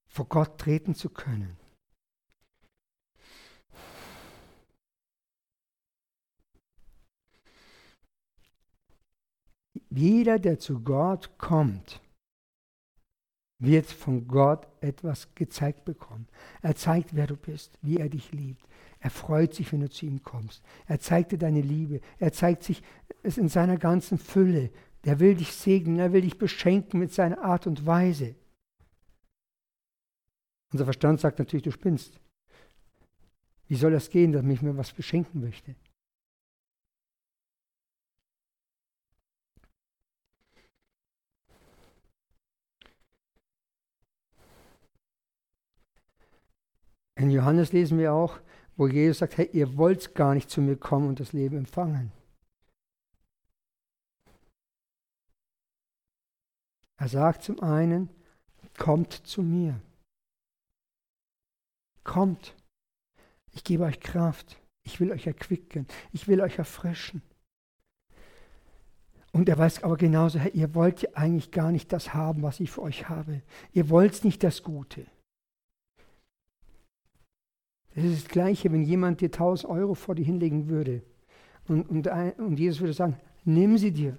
vor 0.08 0.26
Gott 0.28 0.58
treten 0.58 0.96
zu 0.96 1.10
können. 1.10 1.58
Jeder, 9.90 10.40
der 10.40 10.60
zu 10.60 10.82
Gott 10.82 11.38
kommt, 11.38 12.02
wird 13.60 13.86
von 13.86 14.28
Gott 14.28 14.68
etwas 14.82 15.34
gezeigt 15.36 15.86
bekommen. 15.86 16.28
Er 16.62 16.76
zeigt, 16.76 17.16
wer 17.16 17.28
du 17.28 17.38
bist, 17.38 17.78
wie 17.82 17.98
er 17.98 18.10
dich 18.10 18.32
liebt. 18.34 18.68
Er 19.00 19.10
freut 19.10 19.54
sich, 19.54 19.72
wenn 19.72 19.82
du 19.82 19.90
zu 19.90 20.06
ihm 20.06 20.24
kommst. 20.24 20.64
Er 20.88 21.00
zeigt 21.00 21.32
dir 21.32 21.38
deine 21.38 21.62
Liebe. 21.62 22.02
Er 22.20 22.34
zeigt 22.34 22.64
sich 22.64 22.84
es 23.24 23.38
in 23.38 23.50
seiner 23.50 23.78
ganzen 23.78 24.18
Fülle. 24.18 24.72
Der 25.06 25.20
will 25.20 25.36
dich 25.36 25.54
segnen, 25.54 26.00
er 26.00 26.14
will 26.14 26.22
dich 26.22 26.38
beschenken 26.40 27.00
mit 27.00 27.14
seiner 27.14 27.44
Art 27.44 27.68
und 27.68 27.86
Weise. 27.86 28.36
Unser 30.74 30.86
Verstand 30.86 31.22
sagt 31.22 31.38
natürlich, 31.38 31.64
du 31.64 31.72
spinnst. 31.72 32.20
Wie 33.68 33.76
soll 33.76 33.92
das 33.92 34.10
gehen, 34.10 34.32
dass 34.32 34.44
mich 34.44 34.62
mir 34.62 34.76
was 34.78 34.92
beschenken 34.92 35.42
möchte? 35.42 35.76
In 47.18 47.32
Johannes 47.32 47.72
lesen 47.72 47.98
wir 47.98 48.12
auch, 48.14 48.40
wo 48.76 48.88
Jesus 48.88 49.20
sagt, 49.20 49.38
hey, 49.38 49.50
ihr 49.54 49.78
wollt 49.78 50.16
gar 50.16 50.34
nicht 50.34 50.50
zu 50.50 50.62
mir 50.62 50.76
kommen 50.76 51.08
und 51.08 51.20
das 51.20 51.32
Leben 51.32 51.58
empfangen. 51.58 52.12
Er 57.06 57.10
sagt 57.10 57.44
zum 57.44 57.60
einen, 57.60 58.10
kommt 58.80 59.14
zu 59.14 59.44
mir. 59.44 59.80
Kommt. 62.04 62.56
Ich 63.52 63.64
gebe 63.64 63.84
euch 63.84 64.00
Kraft. 64.00 64.60
Ich 64.82 65.00
will 65.00 65.12
euch 65.12 65.28
erquicken. 65.28 65.86
Ich 66.14 66.28
will 66.28 66.42
euch 66.42 66.58
erfrischen. 66.58 67.22
Und 69.34 69.48
er 69.50 69.58
weiß 69.60 69.84
aber 69.84 69.98
genauso, 69.98 70.40
hey, 70.40 70.50
ihr 70.56 70.74
wollt 70.74 71.04
ja 71.04 71.12
eigentlich 71.14 71.52
gar 71.52 71.72
nicht 71.72 71.94
das 71.94 72.16
haben, 72.16 72.42
was 72.42 72.60
ich 72.60 72.72
für 72.72 72.82
euch 72.82 73.08
habe. 73.08 73.44
Ihr 73.72 73.92
wollt 73.92 74.26
nicht 74.26 74.44
das 74.44 74.64
Gute. 74.64 75.06
Das 77.94 78.04
ist 78.04 78.24
das 78.24 78.32
Gleiche, 78.32 78.72
wenn 78.72 78.82
jemand 78.82 79.22
dir 79.22 79.30
1000 79.30 79.72
Euro 79.72 79.94
vor 79.94 80.16
dir 80.16 80.26
hinlegen 80.26 80.70
würde 80.70 81.04
und, 81.68 81.88
und, 81.88 82.08
und 82.08 82.58
Jesus 82.58 82.80
würde 82.82 82.94
sagen, 82.94 83.20
nimm 83.44 83.78
sie 83.78 83.92
dir 83.92 84.18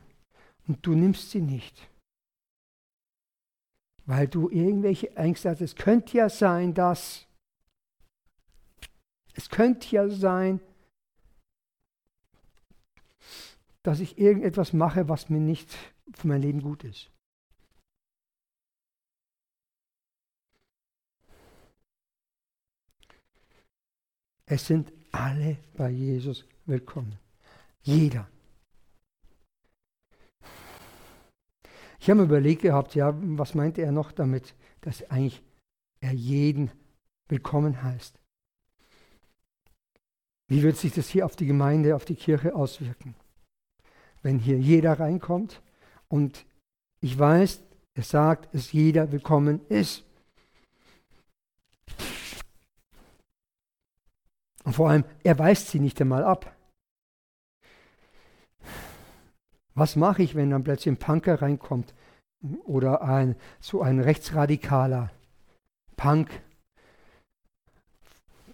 und 0.69 0.87
du 0.87 0.95
nimmst 0.95 1.33
sie 1.33 1.43
nicht 1.43 1.91
weil 4.07 4.29
du 4.29 4.49
irgendwelche 4.49 5.15
Ängste 5.17 5.51
hast. 5.51 5.61
Es 5.61 5.75
könnte 5.75 6.17
ja 6.17 6.29
sein, 6.29 6.73
dass, 6.73 7.27
es 9.35 9.51
könnte 9.51 9.89
ja 9.95 10.09
sein, 10.09 10.61
dass 13.83 14.01
ich 14.01 14.19
irgendetwas 14.19 14.73
mache, 14.73 15.09
was 15.09 15.29
mir 15.29 15.41
nicht 15.41 15.77
für 16.15 16.29
mein 16.29 16.43
Leben 16.43 16.63
gut 16.63 16.85
ist. 16.85 17.11
Es 24.49 24.67
sind 24.67 24.93
alle 25.11 25.59
bei 25.77 25.91
Jesus 25.91 26.45
willkommen. 26.67 27.19
Jeder. 27.83 28.29
Ich 32.07 32.11
habe 32.11 32.21
mir 32.21 32.27
überlegt 32.27 32.63
gehabt, 32.63 32.95
ja, 32.95 33.13
was 33.21 33.57
meinte 33.57 33.83
er 33.83 33.91
noch 33.91 34.13
damit, 34.13 34.55
dass 34.83 35.11
eigentlich 35.11 35.43
er 35.99 36.13
jeden 36.13 36.71
willkommen 37.27 37.83
heißt. 37.83 38.21
Wie 40.47 40.63
wird 40.63 40.77
sich 40.77 40.95
das 40.95 41.09
hier 41.09 41.27
auf 41.27 41.35
die 41.35 41.47
Gemeinde, 41.47 41.97
auf 41.97 42.05
die 42.05 42.15
Kirche 42.15 42.55
auswirken? 42.55 43.17
Wenn 44.23 44.39
hier 44.39 44.57
jeder 44.57 45.01
reinkommt 45.01 45.61
und 46.07 46.47
ich 47.01 47.19
weiß, 47.19 47.65
er 47.95 48.05
sagt, 48.05 48.55
dass 48.55 48.71
jeder 48.71 49.11
willkommen 49.11 49.67
ist. 49.67 50.05
Und 54.63 54.75
vor 54.75 54.91
allem, 54.91 55.03
er 55.25 55.37
weist 55.41 55.71
sie 55.71 55.81
nicht 55.81 56.01
einmal 56.01 56.23
ab. 56.23 56.57
Was 59.75 59.95
mache 59.95 60.23
ich, 60.23 60.35
wenn 60.35 60.51
dann 60.51 60.65
plötzlich 60.65 60.95
ein 60.95 60.99
Punker 60.99 61.43
reinkommt 61.43 61.96
oder 62.65 63.03
ein, 63.03 63.37
so 63.61 63.83
ein 63.83 64.01
rechtsradikaler 64.01 65.11
Punk, 65.97 66.31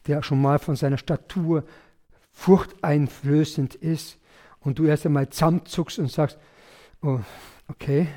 der 0.06 0.22
schon 0.22 0.40
mal 0.40 0.58
von 0.58 0.76
seiner 0.76 0.98
Statur 0.98 1.64
furchteinflößend 2.32 3.74
ist 3.74 4.18
und 4.60 4.78
du 4.78 4.84
erst 4.84 5.06
einmal 5.06 5.28
zusammenzuckst 5.28 5.98
und 5.98 6.10
sagst, 6.10 6.38
oh, 7.02 7.20
okay. 7.68 8.08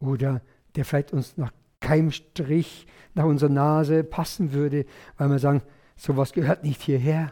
Oder 0.00 0.40
der 0.74 0.84
vielleicht 0.84 1.12
uns 1.12 1.36
nach 1.36 1.52
keinem 1.80 2.10
Strich 2.10 2.86
nach 3.14 3.24
unserer 3.24 3.50
Nase 3.50 4.04
passen 4.04 4.52
würde, 4.52 4.86
weil 5.16 5.28
wir 5.28 5.38
sagen, 5.38 5.62
Sowas 6.00 6.32
gehört 6.32 6.64
nicht 6.64 6.80
hierher. 6.80 7.30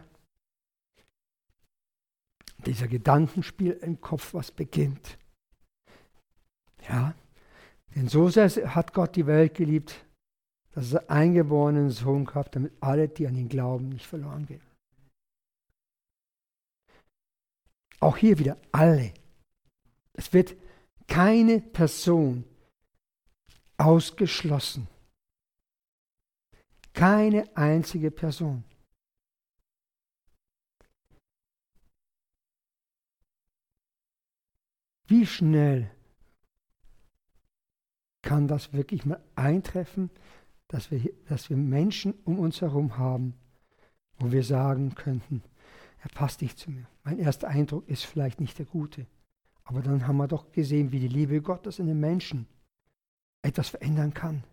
Dieser 2.67 2.89
Gedankenspiel 2.89 3.73
im 3.73 4.01
Kopf, 4.01 4.35
was 4.35 4.51
beginnt. 4.51 5.19
Ja, 6.89 7.15
Denn 7.95 8.09
so 8.09 8.29
sehr 8.29 8.49
hat 8.75 8.93
Gott 8.93 9.17
die 9.17 9.27
Welt 9.27 9.55
geliebt, 9.55 10.05
dass 10.73 10.93
er 10.93 11.11
eingeborenen 11.11 11.91
Sohn 11.91 12.25
gab, 12.25 12.53
damit 12.53 12.73
alle, 12.81 13.09
die 13.09 13.27
an 13.27 13.37
ihn 13.37 13.49
glauben, 13.49 13.89
nicht 13.89 14.07
verloren 14.07 14.47
gehen. 14.47 14.63
Auch 18.01 18.17
hier 18.17 18.39
wieder 18.39 18.57
alle. 18.71 19.13
Es 20.13 20.33
wird 20.33 20.55
keine 21.09 21.61
Person 21.61 22.45
ausgeschlossen. 23.77 24.87
Keine 26.93 27.45
einzige 27.57 28.11
Person. 28.11 28.65
Wie 35.09 35.25
schnell 35.25 35.91
kann 38.21 38.47
das 38.47 38.75
wirklich 38.75 39.07
mal 39.07 39.23
eintreffen, 39.37 40.11
dass 40.69 40.91
wir, 40.91 41.01
dass 41.29 41.49
wir 41.49 41.57
Menschen 41.57 42.13
um 42.25 42.39
uns 42.39 42.61
herum 42.61 42.99
haben, 42.99 43.33
wo 44.19 44.31
wir 44.31 44.45
sagen 44.45 44.95
könnten, 44.95 45.43
er 46.03 46.11
passt 46.11 46.43
nicht 46.43 46.59
zu 46.59 46.71
mir. 46.71 46.87
Mein 47.05 47.19
erster 47.19 47.49
Eindruck 47.49 47.89
ist 47.89 48.05
vielleicht 48.05 48.39
nicht 48.39 48.59
der 48.59 48.67
gute. 48.67 49.07
Aber 49.65 49.81
dann 49.81 50.07
haben 50.07 50.19
wir 50.19 50.29
doch 50.29 50.53
gesehen, 50.53 50.93
wie 50.93 51.01
die 51.01 51.09
Liebe 51.09 51.41
Gottes 51.41 51.79
in 51.79 51.87
den 51.87 52.01
Menschen 52.01 52.47
etwas 53.41 53.71
verändern 53.71 54.13
kann. 54.13 54.45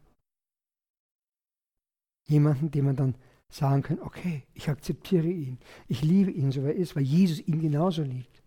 Jemanden, 2.23 2.71
dem 2.71 2.85
man 2.85 2.95
dann 2.95 3.15
sagen 3.49 3.83
kann, 3.83 3.99
okay, 3.99 4.43
ich 4.53 4.69
akzeptiere 4.69 5.27
ihn, 5.27 5.59
ich 5.87 6.01
liebe 6.01 6.31
ihn, 6.31 6.51
so 6.51 6.63
wie 6.63 6.67
er 6.67 6.75
ist, 6.75 6.95
weil 6.95 7.03
Jesus 7.03 7.45
ihn 7.45 7.59
genauso 7.59 8.03
liebt. 8.03 8.44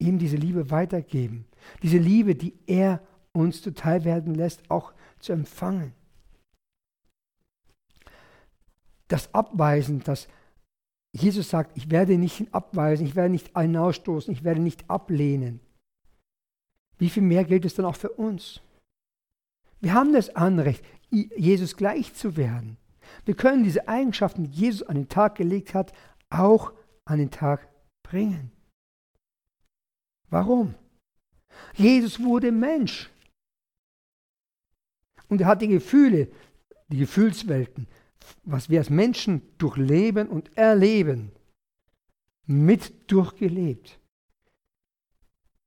Ihm 0.00 0.18
diese 0.18 0.36
Liebe 0.36 0.70
weitergeben. 0.70 1.44
Diese 1.82 1.98
Liebe, 1.98 2.34
die 2.34 2.54
er 2.66 3.00
uns 3.32 3.62
zuteil 3.62 4.04
werden 4.04 4.34
lässt, 4.34 4.70
auch 4.70 4.92
zu 5.20 5.32
empfangen. 5.32 5.92
Das 9.08 9.32
Abweisen, 9.34 10.02
das 10.02 10.28
Jesus 11.12 11.50
sagt, 11.50 11.76
ich 11.76 11.90
werde 11.90 12.16
nicht 12.18 12.54
abweisen, 12.54 13.04
ich 13.04 13.16
werde 13.16 13.30
nicht 13.30 13.56
hinausstoßen, 13.56 14.32
ich 14.32 14.44
werde 14.44 14.60
nicht 14.60 14.88
ablehnen. 14.88 15.60
Wie 16.98 17.10
viel 17.10 17.22
mehr 17.22 17.44
gilt 17.44 17.64
es 17.64 17.74
dann 17.74 17.86
auch 17.86 17.96
für 17.96 18.10
uns? 18.10 18.60
Wir 19.80 19.94
haben 19.94 20.12
das 20.12 20.36
Anrecht, 20.36 20.84
Jesus 21.10 21.76
gleich 21.76 22.14
zu 22.14 22.36
werden. 22.36 22.76
Wir 23.24 23.34
können 23.34 23.64
diese 23.64 23.88
Eigenschaften, 23.88 24.44
die 24.44 24.50
Jesus 24.50 24.82
an 24.82 24.94
den 24.94 25.08
Tag 25.08 25.34
gelegt 25.34 25.74
hat, 25.74 25.92
auch 26.28 26.72
an 27.06 27.18
den 27.18 27.30
Tag 27.30 27.68
bringen. 28.02 28.52
Warum? 30.30 30.74
Jesus 31.74 32.22
wurde 32.22 32.52
Mensch. 32.52 33.10
Und 35.28 35.40
er 35.40 35.48
hat 35.48 35.62
die 35.62 35.68
Gefühle, 35.68 36.28
die 36.88 36.98
Gefühlswelten, 36.98 37.86
was 38.44 38.70
wir 38.70 38.78
als 38.78 38.90
Menschen 38.90 39.42
durchleben 39.58 40.28
und 40.28 40.56
erleben, 40.56 41.32
mit 42.46 43.10
durchgelebt. 43.10 43.98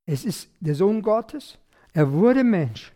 Es 0.06 0.24
ist 0.24 0.50
der 0.60 0.74
Sohn 0.74 1.00
Gottes, 1.00 1.58
er 1.92 2.12
wurde 2.12 2.44
Mensch 2.44 2.92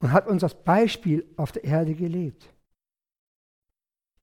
und 0.00 0.12
hat 0.12 0.26
uns 0.26 0.42
als 0.42 0.54
Beispiel 0.54 1.26
auf 1.36 1.52
der 1.52 1.64
Erde 1.64 1.94
gelebt. 1.94 2.52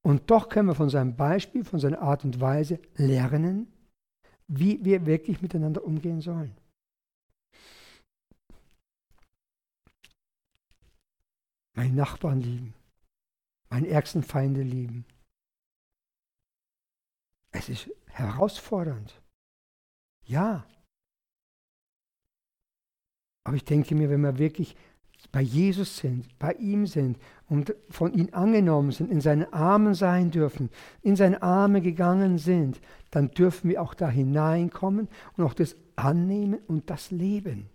Und 0.04 0.30
doch 0.30 0.50
können 0.50 0.68
wir 0.68 0.76
von 0.76 0.90
seinem 0.90 1.16
Beispiel, 1.16 1.66
von 1.66 1.80
seiner 1.80 2.02
Art 2.02 2.24
und 2.24 2.40
Weise 2.40 2.80
lernen, 2.96 3.68
wie 4.48 4.84
wir 4.84 5.06
wirklich 5.06 5.42
miteinander 5.42 5.84
umgehen 5.84 6.22
sollen. 6.22 6.56
Meine 11.74 11.94
Nachbarn 11.94 12.42
lieben 12.42 12.74
meinen 13.76 13.86
ärgsten 13.88 14.24
Feinde 14.24 14.62
lieben. 14.62 15.06
Es 17.52 17.68
ist 17.68 17.90
herausfordernd. 18.08 19.22
Ja. 20.26 20.66
Aber 23.44 23.58
ich 23.58 23.66
denke 23.66 23.94
mir, 23.94 24.10
wenn 24.10 24.22
wir 24.22 24.38
wirklich 24.38 24.78
bei 25.32 25.42
Jesus 25.42 25.98
sind, 25.98 26.38
bei 26.40 26.54
ihm 26.54 26.88
sind 26.88 27.18
und 27.48 27.76
von 27.90 28.14
ihm 28.14 28.30
angenommen 28.32 28.92
sind, 28.92 29.12
in 29.12 29.22
seinen 29.22 29.52
Armen 29.54 29.94
sein 29.94 30.32
dürfen, 30.32 30.70
in 31.02 31.16
seine 31.16 31.42
Arme 31.42 31.82
gegangen 31.82 32.38
sind, 32.38 32.80
dann 33.12 33.32
dürfen 33.32 33.70
wir 33.70 33.82
auch 33.82 33.94
da 33.94 34.10
hineinkommen 34.10 35.08
und 35.38 35.44
auch 35.44 35.54
das 35.54 35.76
annehmen 35.96 36.60
und 36.68 36.90
das 36.90 37.12
leben. 37.12 37.70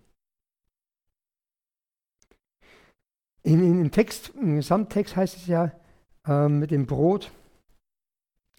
In, 3.43 3.63
in, 3.63 3.81
Im 3.81 3.91
Text, 3.91 4.33
im 4.35 4.57
Gesamttext 4.57 5.15
heißt 5.15 5.37
es 5.37 5.47
ja, 5.47 5.71
äh, 6.27 6.47
mit 6.47 6.71
dem 6.71 6.85
Brot. 6.85 7.31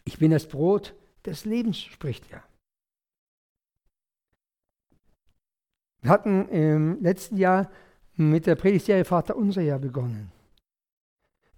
Ich 0.05 0.18
bin 0.18 0.33
das 0.33 0.48
Brot 0.48 0.94
des 1.24 1.44
Lebens, 1.44 1.78
spricht 1.78 2.31
er. 2.33 2.42
Wir 6.00 6.11
hatten 6.11 6.48
im 6.48 7.00
letzten 7.00 7.37
Jahr 7.37 7.70
mit 8.16 8.46
der 8.46 8.55
Predigtserie 8.57 9.05
Vater 9.05 9.37
unser 9.37 9.62
Jahr 9.62 9.79
begonnen, 9.79 10.31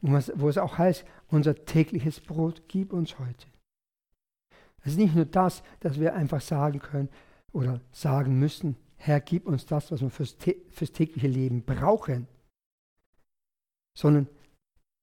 wo 0.01 0.49
es 0.49 0.59
auch 0.59 0.79
heißt, 0.79 1.05
unser 1.29 1.65
tägliches 1.65 2.21
Brot 2.21 2.63
gib 2.69 2.93
uns 2.93 3.19
heute. 3.19 3.47
Es 4.83 4.93
ist 4.93 4.99
nicht 4.99 5.15
nur 5.15 5.25
das, 5.25 5.63
dass 5.81 5.99
wir 5.99 6.15
einfach 6.15 6.41
sagen 6.41 6.79
können 6.79 7.09
oder 7.53 7.81
sagen 7.91 8.39
müssen, 8.39 8.77
Herr, 8.97 9.21
gib 9.21 9.47
uns 9.47 9.67
das, 9.67 9.91
was 9.91 10.01
wir 10.01 10.11
fürs, 10.11 10.37
fürs 10.71 10.93
tägliche 10.93 11.29
Leben 11.29 11.63
brauchen, 11.63 12.27
sondern 13.97 14.29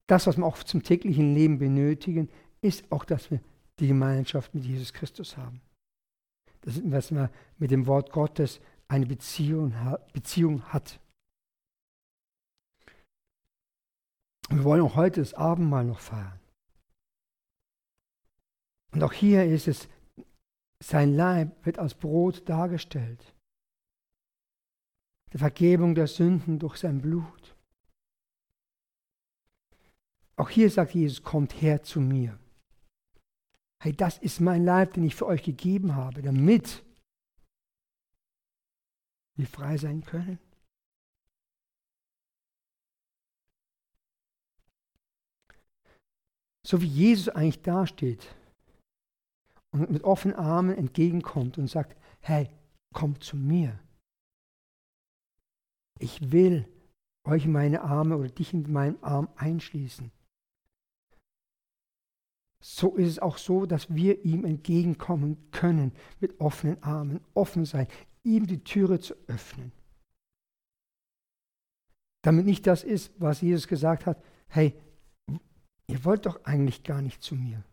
das, 0.08 0.28
was 0.28 0.38
wir 0.38 0.46
auch 0.46 0.62
zum 0.64 0.84
täglichen 0.84 1.34
Leben 1.34 1.58
benötigen, 1.60 2.30
ist 2.62 2.92
auch, 2.92 3.06
dass 3.06 3.32
wir 3.32 3.40
die 3.80 3.88
Gemeinschaft 3.88 4.54
mit 4.54 4.66
Jesus 4.66 4.94
Christus 4.94 5.38
haben. 5.38 5.62
Das 6.62 6.80
was 6.86 7.12
man 7.12 7.30
mit 7.58 7.72
dem 7.72 7.88
Wort 7.88 8.12
Gottes 8.12 8.62
eine 8.88 9.06
Beziehung, 9.06 9.74
Beziehung 10.14 10.62
hat. 10.66 11.00
Wir 14.52 14.66
wollen 14.66 14.82
auch 14.82 14.96
heute 14.96 15.22
das 15.22 15.34
Abendmahl 15.34 15.86
noch 15.86 16.00
feiern. 16.00 16.40
Und 18.92 19.02
auch 19.02 19.14
hier 19.14 19.46
ist 19.46 19.68
es, 19.70 19.88
sein 20.80 21.16
Leib 21.16 21.66
wird 21.66 21.80
als 21.80 21.94
Brot 21.94 22.48
dargestellt. 22.50 23.34
Die 25.32 25.38
Vergebung 25.38 25.96
der 25.96 26.08
Sünden 26.08 26.60
durch 26.60 26.78
sein 26.78 27.02
Blut. 27.02 27.56
Auch 30.36 30.50
hier 30.50 30.70
sagt 30.70 30.94
Jesus, 30.94 31.24
kommt 31.24 31.62
her 31.62 31.84
zu 31.84 32.02
mir. 32.02 32.38
Hey, 33.82 33.94
das 33.94 34.18
ist 34.18 34.42
mein 34.42 34.66
Leib, 34.66 34.94
den 34.94 35.06
ich 35.06 35.16
für 35.16 35.28
euch 35.28 35.44
gegeben 35.44 35.96
habe, 35.96 36.22
damit 36.22 36.84
wir 39.36 39.48
frei 39.48 39.78
sein 39.78 40.04
können. 40.04 40.40
So 46.72 46.82
wie 46.82 46.88
Jesus 46.88 47.30
eigentlich 47.30 47.62
dasteht 47.62 48.34
und 49.74 49.92
mit 49.92 50.04
offenen 50.04 50.38
Armen 50.38 50.78
entgegenkommt 50.78 51.58
und 51.58 51.68
sagt, 51.68 51.98
hey, 52.22 52.50
kommt 52.94 53.24
zu 53.24 53.36
mir. 53.36 53.78
Ich 56.00 56.32
will 56.32 56.66
euch 57.28 57.46
in 57.46 57.52
meine 57.52 57.82
Arme 57.82 58.18
oder 58.18 58.30
dich 58.30 58.54
in 58.54 58.72
meinen 58.72 59.04
Arm 59.04 59.28
einschließen 59.36 60.12
so 62.62 62.96
ist 62.96 63.08
es 63.08 63.20
auch 63.20 63.38
so, 63.38 63.66
dass 63.66 63.94
wir 63.94 64.24
ihm 64.24 64.46
entgegenkommen 64.46 65.52
können 65.52 65.92
mit 66.20 66.40
offenen 66.40 66.82
Armen, 66.84 67.20
offen 67.34 67.66
sein, 67.66 67.88
ihm 68.24 68.46
die 68.46 68.64
Türe 68.64 69.00
zu 69.00 69.16
öffnen. 69.28 69.72
Damit 72.24 72.46
nicht 72.46 72.68
das 72.68 72.84
ist, 72.84 73.12
was 73.20 73.42
Jesus 73.42 73.68
gesagt 73.68 74.06
hat, 74.06 74.24
hey, 74.48 74.80
ihr 75.91 76.06
wollt 76.06 76.25
doch 76.25 76.45
eigentlich 76.45 76.84
gar 76.84 77.01
nicht 77.01 77.21
zu 77.21 77.36
mir. 77.36 77.63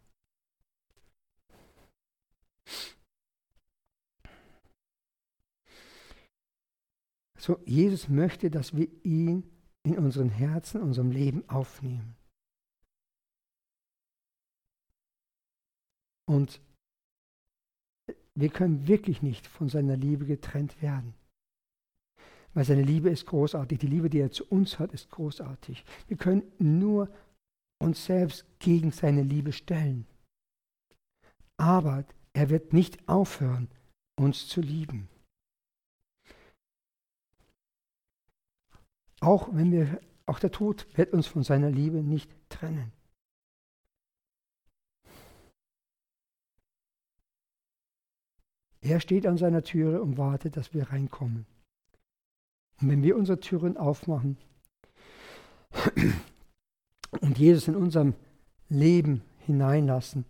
So, 7.39 7.59
Jesus 7.65 8.09
möchte, 8.09 8.51
dass 8.51 8.77
wir 8.77 8.89
ihn 9.05 9.49
in 9.85 9.97
unseren 9.97 10.29
Herzen, 10.29 10.83
unserem 10.83 11.13
Leben 11.13 11.49
aufnehmen. 11.49 12.17
Und 16.27 16.61
wir 18.35 18.51
können 18.51 18.87
wirklich 18.87 19.23
nicht 19.23 19.47
von 19.47 19.69
seiner 19.69 19.97
Liebe 19.97 20.27
getrennt 20.27 20.83
werden. 20.83 21.15
Weil 22.53 22.65
seine 22.65 22.83
Liebe 22.83 23.09
ist 23.09 23.27
großartig. 23.27 23.79
Die 23.79 23.87
Liebe, 23.87 24.11
die 24.11 24.19
er 24.19 24.31
zu 24.31 24.45
uns 24.45 24.79
hat, 24.79 24.93
ist 24.93 25.11
großartig. 25.11 25.85
Wir 26.09 26.17
können 26.17 26.43
nur 26.59 27.09
uns 27.79 28.05
selbst 28.05 28.45
gegen 28.59 28.91
seine 28.91 29.23
Liebe 29.23 29.53
stellen. 29.53 30.07
Aber 31.57 32.05
er 32.33 32.51
wird 32.51 32.73
nicht 32.73 33.09
aufhören, 33.09 33.69
uns 34.17 34.49
zu 34.49 34.61
lieben. 34.61 35.09
Auch 39.21 39.49
wenn 39.53 39.73
wir, 39.73 40.01
auch 40.27 40.39
der 40.39 40.53
Tod 40.53 40.87
wird 40.97 41.13
uns 41.13 41.27
von 41.27 41.43
seiner 41.43 41.71
Liebe 41.71 42.03
nicht 42.03 42.31
trennen. 42.49 42.93
Er 48.81 49.01
steht 49.01 49.27
an 49.27 49.37
seiner 49.37 49.63
Türe 49.63 50.01
und 50.01 50.17
wartet, 50.17 50.57
dass 50.57 50.73
wir 50.73 50.91
reinkommen. 50.91 51.47
Und 52.81 52.91
wenn 52.91 53.03
wir 53.03 53.17
unsere 53.17 53.41
Türen 53.41 53.77
aufmachen 53.77 54.39
und 57.21 57.39
Jesus 57.39 57.69
in 57.69 57.77
unserem 57.77 58.15
Leben 58.69 59.23
hineinlassen, 59.39 60.25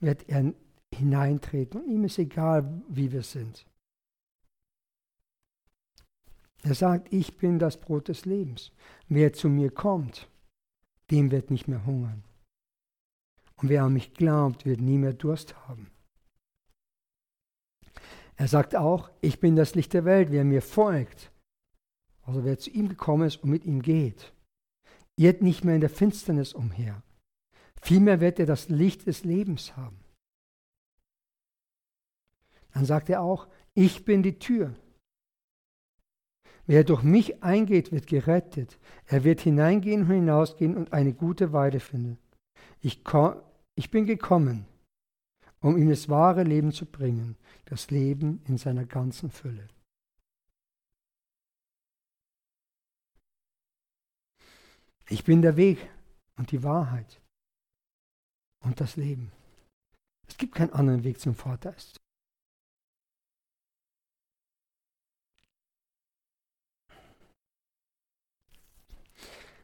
wird 0.00 0.28
er 0.28 0.52
hineintreten. 0.92 1.80
Und 1.80 1.88
ihm 1.88 2.04
ist 2.04 2.18
egal, 2.18 2.82
wie 2.88 3.12
wir 3.12 3.22
sind. 3.22 3.66
Er 6.62 6.74
sagt, 6.74 7.12
ich 7.12 7.36
bin 7.36 7.58
das 7.58 7.78
Brot 7.78 8.08
des 8.08 8.24
Lebens. 8.24 8.72
Wer 9.08 9.32
zu 9.32 9.48
mir 9.48 9.70
kommt, 9.70 10.28
dem 11.10 11.30
wird 11.30 11.50
nicht 11.50 11.68
mehr 11.68 11.84
hungern. 11.84 12.24
Und 13.56 13.68
wer 13.68 13.84
an 13.84 13.92
mich 13.92 14.14
glaubt, 14.14 14.64
wird 14.64 14.80
nie 14.80 14.98
mehr 14.98 15.12
Durst 15.12 15.54
haben. 15.68 15.90
Er 18.36 18.48
sagt 18.48 18.74
auch, 18.74 19.10
ich 19.20 19.38
bin 19.40 19.56
das 19.56 19.74
Licht 19.74 19.92
der 19.92 20.04
Welt. 20.04 20.30
Wer 20.32 20.44
mir 20.44 20.62
folgt, 20.62 21.30
also 22.22 22.44
wer 22.44 22.58
zu 22.58 22.70
ihm 22.70 22.88
gekommen 22.88 23.26
ist 23.26 23.42
und 23.44 23.50
mit 23.50 23.64
ihm 23.64 23.82
geht, 23.82 24.33
irrt 25.16 25.42
nicht 25.42 25.64
mehr 25.64 25.74
in 25.74 25.80
der 25.80 25.90
Finsternis 25.90 26.52
umher. 26.52 27.02
Vielmehr 27.80 28.20
wird 28.20 28.38
er 28.38 28.46
das 28.46 28.68
Licht 28.68 29.06
des 29.06 29.24
Lebens 29.24 29.76
haben. 29.76 29.98
Dann 32.72 32.84
sagt 32.86 33.08
er 33.08 33.22
auch, 33.22 33.48
ich 33.74 34.04
bin 34.04 34.22
die 34.22 34.38
Tür. 34.38 34.74
Wer 36.66 36.82
durch 36.82 37.02
mich 37.02 37.42
eingeht, 37.42 37.92
wird 37.92 38.06
gerettet. 38.06 38.78
Er 39.06 39.22
wird 39.22 39.40
hineingehen 39.40 40.02
und 40.02 40.10
hinausgehen 40.10 40.76
und 40.76 40.92
eine 40.92 41.12
gute 41.12 41.52
Weide 41.52 41.78
finden. 41.78 42.18
Ich, 42.80 43.02
ich 43.74 43.90
bin 43.90 44.06
gekommen, 44.06 44.66
um 45.60 45.76
ihm 45.76 45.90
das 45.90 46.08
wahre 46.08 46.42
Leben 46.42 46.72
zu 46.72 46.86
bringen, 46.86 47.36
das 47.66 47.90
Leben 47.90 48.42
in 48.46 48.56
seiner 48.56 48.86
ganzen 48.86 49.30
Fülle. 49.30 49.68
Ich 55.08 55.24
bin 55.24 55.42
der 55.42 55.56
Weg 55.56 55.90
und 56.36 56.50
die 56.50 56.62
Wahrheit 56.62 57.20
und 58.60 58.80
das 58.80 58.96
Leben. 58.96 59.30
Es 60.26 60.36
gibt 60.36 60.54
keinen 60.54 60.72
anderen 60.72 61.04
Weg 61.04 61.20
zum 61.20 61.34
Vater. 61.34 61.74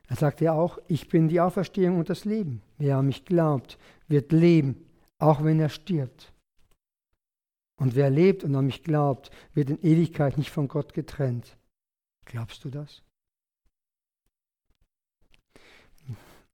Er 0.09 0.17
sagt 0.17 0.41
ja 0.41 0.53
auch, 0.53 0.79
ich 0.89 1.09
bin 1.09 1.29
die 1.29 1.41
Auferstehung 1.41 1.99
und 1.99 2.11
das 2.11 2.25
Leben. 2.25 2.63
Wer 2.79 2.97
an 2.97 3.07
mich 3.07 3.25
glaubt, 3.25 3.79
wird 4.09 4.33
leben, 4.33 4.85
auch 5.19 5.45
wenn 5.45 5.61
er 5.61 5.69
stirbt. 5.69 6.33
Und 7.77 7.95
wer 7.95 8.11
lebt 8.11 8.45
und 8.45 8.55
an 8.57 8.67
mich 8.67 8.83
glaubt, 8.83 9.31
wird 9.55 9.71
in 9.71 9.81
Ewigkeit 9.81 10.37
nicht 10.37 10.51
von 10.51 10.69
Gott 10.69 10.93
getrennt. 10.95 11.57
Glaubst 12.25 12.65
du 12.65 12.71
das? 12.71 13.03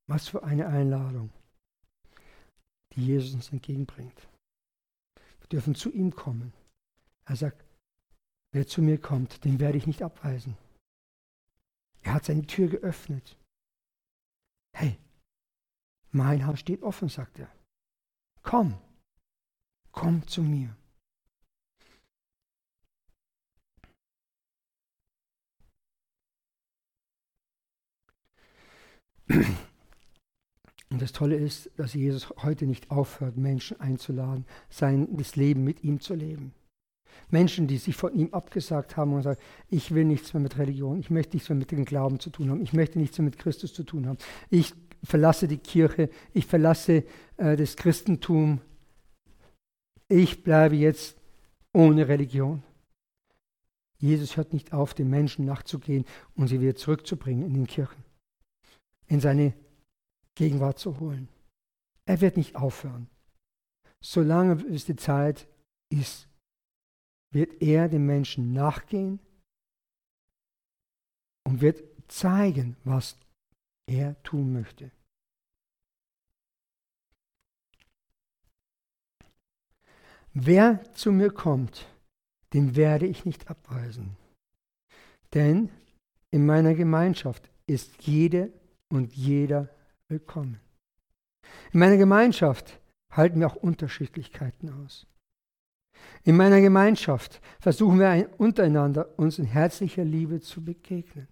Was 0.08 0.28
für 0.28 0.44
eine 0.44 0.68
Einladung, 0.68 1.30
die 2.92 3.06
Jesus 3.06 3.34
uns 3.34 3.50
entgegenbringt. 3.50 4.28
Wir 5.40 5.48
dürfen 5.48 5.74
zu 5.74 5.92
ihm 5.92 6.14
kommen. 6.14 6.52
Er 7.24 7.36
sagt, 7.36 7.64
wer 8.52 8.66
zu 8.66 8.82
mir 8.82 9.00
kommt, 9.00 9.44
den 9.44 9.58
werde 9.58 9.78
ich 9.78 9.86
nicht 9.86 10.02
abweisen. 10.02 10.56
Er 12.02 12.14
hat 12.14 12.24
seine 12.24 12.46
Tür 12.46 12.68
geöffnet. 12.68 13.36
Hey, 14.72 14.98
mein 16.10 16.46
Haus 16.46 16.60
steht 16.60 16.82
offen, 16.82 17.08
sagt 17.08 17.38
er. 17.38 17.52
Komm, 18.42 18.78
komm 19.90 20.26
zu 20.28 20.42
mir. 20.42 20.76
Und 30.96 31.02
das 31.02 31.12
Tolle 31.12 31.36
ist, 31.36 31.68
dass 31.76 31.92
Jesus 31.92 32.32
heute 32.42 32.64
nicht 32.64 32.90
aufhört, 32.90 33.36
Menschen 33.36 33.78
einzuladen, 33.82 34.46
sein 34.70 35.14
das 35.18 35.36
Leben 35.36 35.62
mit 35.62 35.84
ihm 35.84 36.00
zu 36.00 36.14
leben. 36.14 36.54
Menschen, 37.28 37.66
die 37.66 37.76
sich 37.76 37.94
von 37.94 38.14
ihm 38.14 38.32
abgesagt 38.32 38.96
haben 38.96 39.12
und 39.12 39.20
sagen, 39.20 39.38
ich 39.68 39.94
will 39.94 40.06
nichts 40.06 40.32
mehr 40.32 40.42
mit 40.42 40.56
Religion, 40.56 40.98
ich 40.98 41.10
möchte 41.10 41.36
nichts 41.36 41.50
mehr 41.50 41.58
mit 41.58 41.70
dem 41.70 41.84
Glauben 41.84 42.18
zu 42.18 42.30
tun 42.30 42.48
haben, 42.48 42.62
ich 42.62 42.72
möchte 42.72 42.98
nichts 42.98 43.18
mehr 43.18 43.26
mit 43.26 43.36
Christus 43.36 43.74
zu 43.74 43.82
tun 43.82 44.06
haben. 44.06 44.16
Ich 44.48 44.72
verlasse 45.04 45.46
die 45.46 45.58
Kirche, 45.58 46.08
ich 46.32 46.46
verlasse 46.46 47.04
äh, 47.36 47.58
das 47.58 47.76
Christentum, 47.76 48.62
ich 50.08 50.44
bleibe 50.44 50.76
jetzt 50.76 51.18
ohne 51.74 52.08
Religion. 52.08 52.62
Jesus 53.98 54.38
hört 54.38 54.54
nicht 54.54 54.72
auf, 54.72 54.94
den 54.94 55.10
Menschen 55.10 55.44
nachzugehen 55.44 56.06
und 56.36 56.48
sie 56.48 56.62
wieder 56.62 56.74
zurückzubringen 56.74 57.44
in 57.44 57.52
den 57.52 57.66
Kirchen, 57.66 58.02
in 59.08 59.20
seine 59.20 59.52
Gegenwart 60.36 60.78
zu 60.78 61.00
holen. 61.00 61.28
Er 62.08 62.20
wird 62.20 62.36
nicht 62.36 62.54
aufhören. 62.54 63.08
Solange 64.00 64.62
es 64.66 64.84
die 64.84 64.96
Zeit 64.96 65.48
ist, 65.90 66.28
wird 67.32 67.60
er 67.60 67.88
den 67.88 68.06
Menschen 68.06 68.52
nachgehen 68.52 69.18
und 71.44 71.60
wird 71.60 71.82
zeigen, 72.08 72.76
was 72.84 73.18
er 73.88 74.22
tun 74.22 74.52
möchte. 74.52 74.90
Wer 80.32 80.84
zu 80.92 81.12
mir 81.12 81.30
kommt, 81.30 81.88
den 82.52 82.76
werde 82.76 83.06
ich 83.06 83.24
nicht 83.24 83.48
abweisen. 83.48 84.16
Denn 85.32 85.70
in 86.30 86.44
meiner 86.44 86.74
Gemeinschaft 86.74 87.50
ist 87.66 88.06
jede 88.06 88.52
und 88.88 89.14
jeder 89.14 89.75
willkommen. 90.08 90.60
In 91.72 91.80
meiner 91.80 91.96
Gemeinschaft 91.96 92.80
halten 93.10 93.40
wir 93.40 93.48
auch 93.48 93.56
Unterschiedlichkeiten 93.56 94.70
aus. 94.84 95.06
In 96.24 96.36
meiner 96.36 96.60
Gemeinschaft 96.60 97.40
versuchen 97.60 97.98
wir 97.98 98.28
untereinander 98.38 99.18
uns 99.18 99.38
in 99.38 99.46
herzlicher 99.46 100.04
Liebe 100.04 100.40
zu 100.40 100.64
begegnen. 100.64 101.28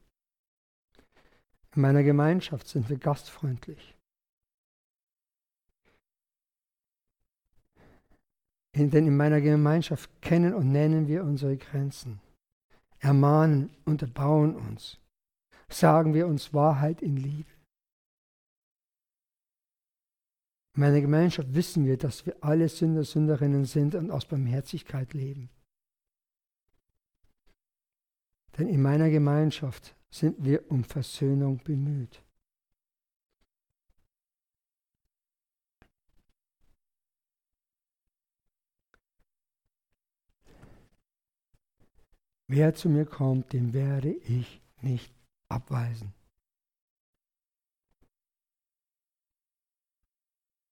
In 1.74 1.82
meiner 1.82 2.02
Gemeinschaft 2.02 2.68
sind 2.68 2.88
wir 2.88 2.98
gastfreundlich. 2.98 3.96
Denn 8.74 9.06
in 9.06 9.16
meiner 9.16 9.40
Gemeinschaft 9.40 10.10
kennen 10.20 10.52
und 10.52 10.72
nennen 10.72 11.06
wir 11.06 11.22
unsere 11.22 11.56
Grenzen, 11.56 12.20
ermahnen 12.98 13.70
und 13.84 14.02
erbauen 14.02 14.56
uns, 14.56 14.98
sagen 15.68 16.12
wir 16.12 16.26
uns 16.26 16.52
Wahrheit 16.52 17.00
in 17.00 17.16
Liebe. 17.16 17.53
In 20.74 20.80
meiner 20.80 21.00
Gemeinschaft 21.00 21.54
wissen 21.54 21.86
wir, 21.86 21.96
dass 21.96 22.26
wir 22.26 22.36
alle 22.40 22.68
Sünder, 22.68 23.04
Sünderinnen 23.04 23.64
sind 23.64 23.94
und 23.94 24.10
aus 24.10 24.26
Barmherzigkeit 24.26 25.14
leben. 25.14 25.48
Denn 28.58 28.68
in 28.68 28.82
meiner 28.82 29.08
Gemeinschaft 29.08 29.94
sind 30.10 30.44
wir 30.44 30.68
um 30.70 30.82
Versöhnung 30.82 31.58
bemüht. 31.62 32.22
Wer 42.48 42.74
zu 42.74 42.88
mir 42.88 43.06
kommt, 43.06 43.52
den 43.52 43.72
werde 43.72 44.10
ich 44.10 44.60
nicht 44.82 45.12
abweisen. 45.48 46.12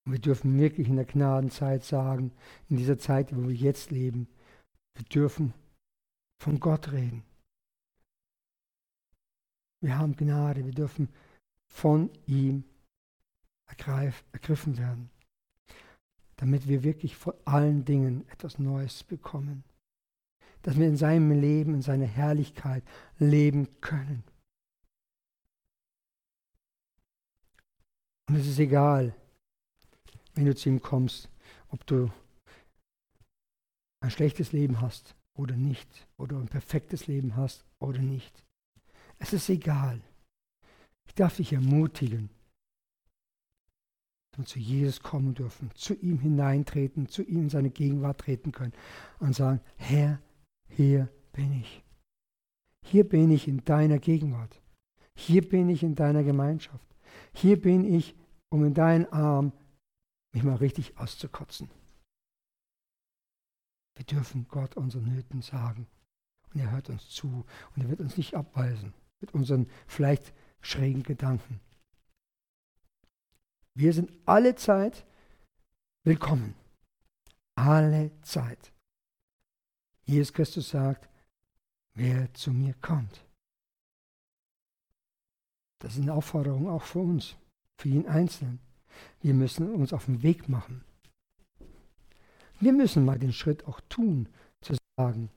Und 0.04 0.12
wir 0.12 0.18
dürfen 0.18 0.58
wirklich 0.58 0.88
in 0.88 0.96
der 0.96 1.04
Gnadenzeit 1.04 1.84
sagen, 1.84 2.32
in 2.68 2.76
dieser 2.76 2.98
Zeit, 2.98 3.34
wo 3.36 3.48
wir 3.48 3.54
jetzt 3.54 3.90
leben, 3.90 4.26
wir 4.94 5.04
dürfen 5.04 5.54
von 6.40 6.58
Gott 6.58 6.92
reden. 6.92 7.22
Wir 9.80 9.98
haben 9.98 10.16
Gnade, 10.16 10.64
wir 10.64 10.72
dürfen 10.72 11.08
von 11.72 12.10
ihm 12.26 12.64
ergreif, 13.66 14.24
ergriffen 14.32 14.76
werden, 14.76 15.10
damit 16.36 16.68
wir 16.68 16.82
wirklich 16.82 17.16
von 17.16 17.34
allen 17.44 17.84
Dingen 17.84 18.28
etwas 18.28 18.58
Neues 18.58 19.04
bekommen. 19.04 19.64
Dass 20.62 20.78
wir 20.78 20.86
in 20.86 20.96
seinem 20.96 21.32
Leben, 21.32 21.74
in 21.74 21.82
seiner 21.82 22.06
Herrlichkeit 22.06 22.84
leben 23.18 23.80
können. 23.80 24.22
Und 28.28 28.36
es 28.36 28.46
ist 28.46 28.60
egal, 28.60 29.14
wenn 30.34 30.46
du 30.46 30.54
zu 30.54 30.68
ihm 30.68 30.80
kommst, 30.80 31.28
ob 31.68 31.86
du 31.86 32.10
ein 34.00 34.10
schlechtes 34.10 34.52
Leben 34.52 34.80
hast 34.80 35.14
oder 35.34 35.56
nicht, 35.56 36.06
oder 36.16 36.36
ein 36.38 36.48
perfektes 36.48 37.06
Leben 37.06 37.36
hast 37.36 37.64
oder 37.78 38.00
nicht. 38.00 38.44
Es 39.18 39.32
ist 39.32 39.48
egal. 39.48 40.00
Ich 41.06 41.14
darf 41.14 41.36
dich 41.36 41.52
ermutigen, 41.52 42.30
dass 44.32 44.40
wir 44.40 44.46
zu 44.46 44.58
Jesus 44.58 45.00
kommen 45.00 45.34
dürfen, 45.34 45.70
zu 45.74 45.94
ihm 45.94 46.18
hineintreten, 46.18 47.08
zu 47.08 47.22
ihm 47.22 47.42
in 47.42 47.50
seine 47.50 47.70
Gegenwart 47.70 48.20
treten 48.20 48.52
können 48.52 48.72
und 49.20 49.34
sagen, 49.34 49.60
Herr, 49.76 50.20
hier 50.68 51.08
bin 51.32 51.60
ich. 51.60 51.84
Hier 52.84 53.08
bin 53.08 53.30
ich 53.30 53.46
in 53.46 53.64
deiner 53.64 53.98
Gegenwart. 53.98 54.60
Hier 55.14 55.46
bin 55.46 55.68
ich 55.68 55.82
in 55.82 55.94
deiner 55.94 56.24
Gemeinschaft. 56.24 56.84
Hier 57.32 57.60
bin 57.60 57.84
ich, 57.84 58.16
um 58.50 58.64
in 58.64 58.74
deinen 58.74 59.06
Arm 59.12 59.52
mich 60.32 60.42
mal 60.42 60.56
richtig 60.56 60.96
auszukotzen. 60.98 61.70
Wir 63.94 64.04
dürfen 64.04 64.48
Gott 64.48 64.76
unsere 64.76 65.02
Nöten 65.02 65.42
sagen. 65.42 65.86
Und 66.52 66.60
er 66.60 66.70
hört 66.70 66.88
uns 66.88 67.08
zu. 67.08 67.44
Und 67.74 67.82
er 67.82 67.88
wird 67.88 68.00
uns 68.00 68.16
nicht 68.16 68.34
abweisen 68.34 68.94
mit 69.20 69.32
unseren 69.34 69.68
vielleicht 69.86 70.32
schrägen 70.60 71.02
Gedanken. 71.02 71.60
Wir 73.74 73.92
sind 73.92 74.10
alle 74.26 74.54
Zeit 74.54 75.06
willkommen. 76.04 76.54
Alle 77.54 78.10
Zeit. 78.22 78.72
Jesus 80.04 80.32
Christus 80.32 80.70
sagt, 80.70 81.08
wer 81.94 82.32
zu 82.34 82.50
mir 82.52 82.74
kommt. 82.74 83.24
Das 85.78 85.94
ist 85.94 86.02
eine 86.02 86.14
Aufforderung 86.14 86.68
auch 86.68 86.82
für 86.82 87.00
uns, 87.00 87.36
für 87.76 87.88
jeden 87.88 88.08
Einzelnen. 88.08 88.60
Wir 89.20 89.34
müssen 89.34 89.72
uns 89.74 89.92
auf 89.92 90.06
den 90.06 90.22
Weg 90.22 90.48
machen. 90.48 90.84
Wir 92.60 92.72
müssen 92.72 93.04
mal 93.04 93.18
den 93.18 93.32
Schritt 93.32 93.66
auch 93.66 93.80
tun, 93.88 94.28
zu 94.60 94.74
sagen, 94.96 95.30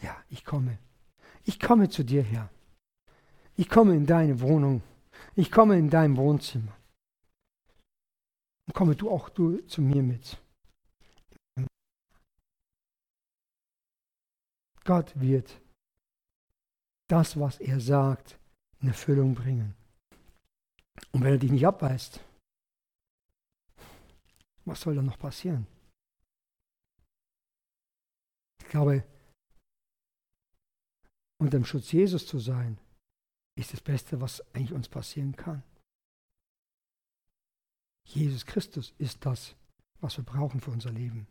ja, 0.00 0.16
ich 0.28 0.44
komme. 0.44 0.78
Ich 1.44 1.58
komme 1.58 1.88
zu 1.88 2.04
dir 2.04 2.22
her. 2.22 2.50
Ich 3.56 3.68
komme 3.68 3.94
in 3.94 4.06
deine 4.06 4.40
Wohnung. 4.40 4.82
Ich 5.34 5.50
komme 5.50 5.78
in 5.78 5.90
dein 5.90 6.16
Wohnzimmer. 6.16 6.76
Und 8.66 8.74
komme 8.74 8.96
du 8.96 9.10
auch 9.10 9.28
du 9.28 9.58
zu 9.66 9.80
mir 9.80 10.02
mit. 10.02 10.40
Gott 14.84 15.18
wird 15.18 15.60
das, 17.08 17.38
was 17.38 17.58
er 17.58 17.80
sagt, 17.80 18.38
in 18.80 18.88
Erfüllung 18.88 19.34
bringen. 19.34 19.74
Und 21.12 21.22
wenn 21.22 21.32
er 21.32 21.38
dich 21.38 21.50
nicht 21.50 21.66
abweist, 21.66 22.20
was 24.64 24.80
soll 24.80 24.94
dann 24.94 25.06
noch 25.06 25.18
passieren? 25.18 25.66
Ich 28.60 28.68
glaube, 28.68 29.04
unter 31.38 31.58
dem 31.58 31.64
Schutz 31.64 31.92
Jesus 31.92 32.26
zu 32.26 32.38
sein, 32.38 32.78
ist 33.56 33.72
das 33.72 33.80
Beste, 33.80 34.20
was 34.20 34.42
eigentlich 34.54 34.72
uns 34.72 34.88
passieren 34.88 35.34
kann. 35.34 35.62
Jesus 38.04 38.44
Christus 38.44 38.94
ist 38.98 39.24
das, 39.24 39.54
was 40.00 40.16
wir 40.16 40.24
brauchen 40.24 40.60
für 40.60 40.70
unser 40.70 40.92
Leben. 40.92 41.26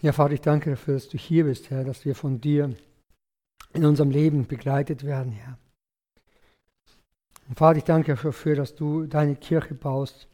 Ja, 0.00 0.12
Vater, 0.12 0.34
ich 0.34 0.40
danke 0.40 0.70
dafür, 0.70 0.94
dass 0.94 1.08
du 1.08 1.18
hier 1.18 1.44
bist, 1.44 1.70
Herr, 1.70 1.84
dass 1.84 2.04
wir 2.04 2.14
von 2.14 2.40
dir 2.40 2.74
in 3.72 3.84
unserem 3.84 4.10
Leben 4.10 4.46
begleitet 4.46 5.04
werden, 5.04 5.32
Herr. 5.32 5.58
Und 7.52 7.58
Vater, 7.58 7.76
ich 7.76 7.84
danke 7.84 8.14
dafür, 8.14 8.56
dass 8.56 8.74
du 8.74 9.04
deine 9.04 9.36
Kirche 9.36 9.74
baust 9.74 10.26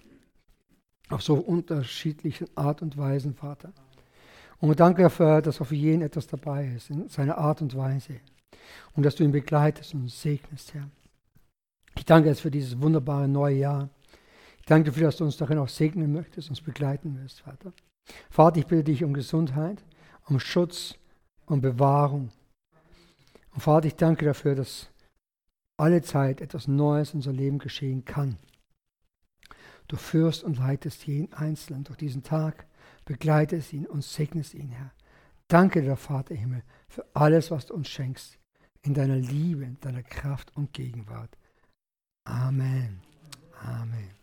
auf 1.08 1.20
so 1.20 1.34
unterschiedlichen 1.34 2.46
Art 2.54 2.80
und 2.80 2.96
Weisen, 2.96 3.34
Vater. 3.34 3.72
Und 4.60 4.78
danke 4.78 5.02
dafür, 5.02 5.42
dass 5.42 5.56
für 5.56 5.74
jeden 5.74 6.02
etwas 6.02 6.28
dabei 6.28 6.68
ist, 6.76 6.90
in 6.90 7.08
seiner 7.08 7.36
Art 7.36 7.60
und 7.60 7.76
Weise. 7.76 8.20
Und 8.94 9.02
dass 9.02 9.16
du 9.16 9.24
ihn 9.24 9.32
begleitest 9.32 9.94
und 9.94 10.08
segnest, 10.08 10.74
Herr. 10.74 10.88
Ich 11.96 12.04
danke 12.04 12.28
jetzt 12.28 12.42
für 12.42 12.52
dieses 12.52 12.80
wunderbare 12.80 13.26
neue 13.26 13.56
Jahr. 13.56 13.88
Ich 14.60 14.66
danke 14.66 14.90
dafür, 14.90 15.06
dass 15.06 15.16
du 15.16 15.24
uns 15.24 15.36
darin 15.36 15.58
auch 15.58 15.68
segnen 15.68 16.12
möchtest, 16.12 16.50
uns 16.50 16.60
begleiten 16.60 17.20
wirst, 17.20 17.40
Vater. 17.40 17.72
Vater, 18.30 18.58
ich 18.58 18.66
bitte 18.68 18.84
dich 18.84 19.02
um 19.02 19.12
Gesundheit, 19.12 19.82
um 20.26 20.38
Schutz, 20.38 20.94
um 21.46 21.60
Bewahrung. 21.60 22.30
Und 23.54 23.60
Vater, 23.60 23.88
ich 23.88 23.96
danke 23.96 24.24
dafür, 24.24 24.54
dass 24.54 24.88
alle 25.78 26.02
Zeit 26.02 26.40
etwas 26.40 26.68
Neues 26.68 27.12
in 27.12 27.18
unser 27.18 27.32
Leben 27.32 27.58
geschehen 27.58 28.04
kann. 28.04 28.36
Du 29.86 29.96
führst 29.96 30.44
und 30.44 30.58
leitest 30.58 31.06
jeden 31.06 31.32
Einzelnen 31.32 31.84
durch 31.84 31.96
diesen 31.96 32.22
Tag, 32.22 32.66
begleitest 33.06 33.72
ihn 33.72 33.86
und 33.86 34.04
segnest 34.04 34.54
ihn, 34.54 34.68
Herr. 34.68 34.92
Danke 35.48 35.80
dir, 35.80 35.96
Vater 35.96 36.34
Himmel, 36.34 36.62
für 36.88 37.06
alles, 37.14 37.50
was 37.50 37.66
du 37.66 37.74
uns 37.74 37.88
schenkst, 37.88 38.38
in 38.82 38.92
deiner 38.92 39.16
Liebe, 39.16 39.64
in 39.64 39.80
deiner 39.80 40.02
Kraft 40.02 40.54
und 40.56 40.74
Gegenwart. 40.74 41.30
Amen. 42.24 43.00
Amen. 43.62 44.17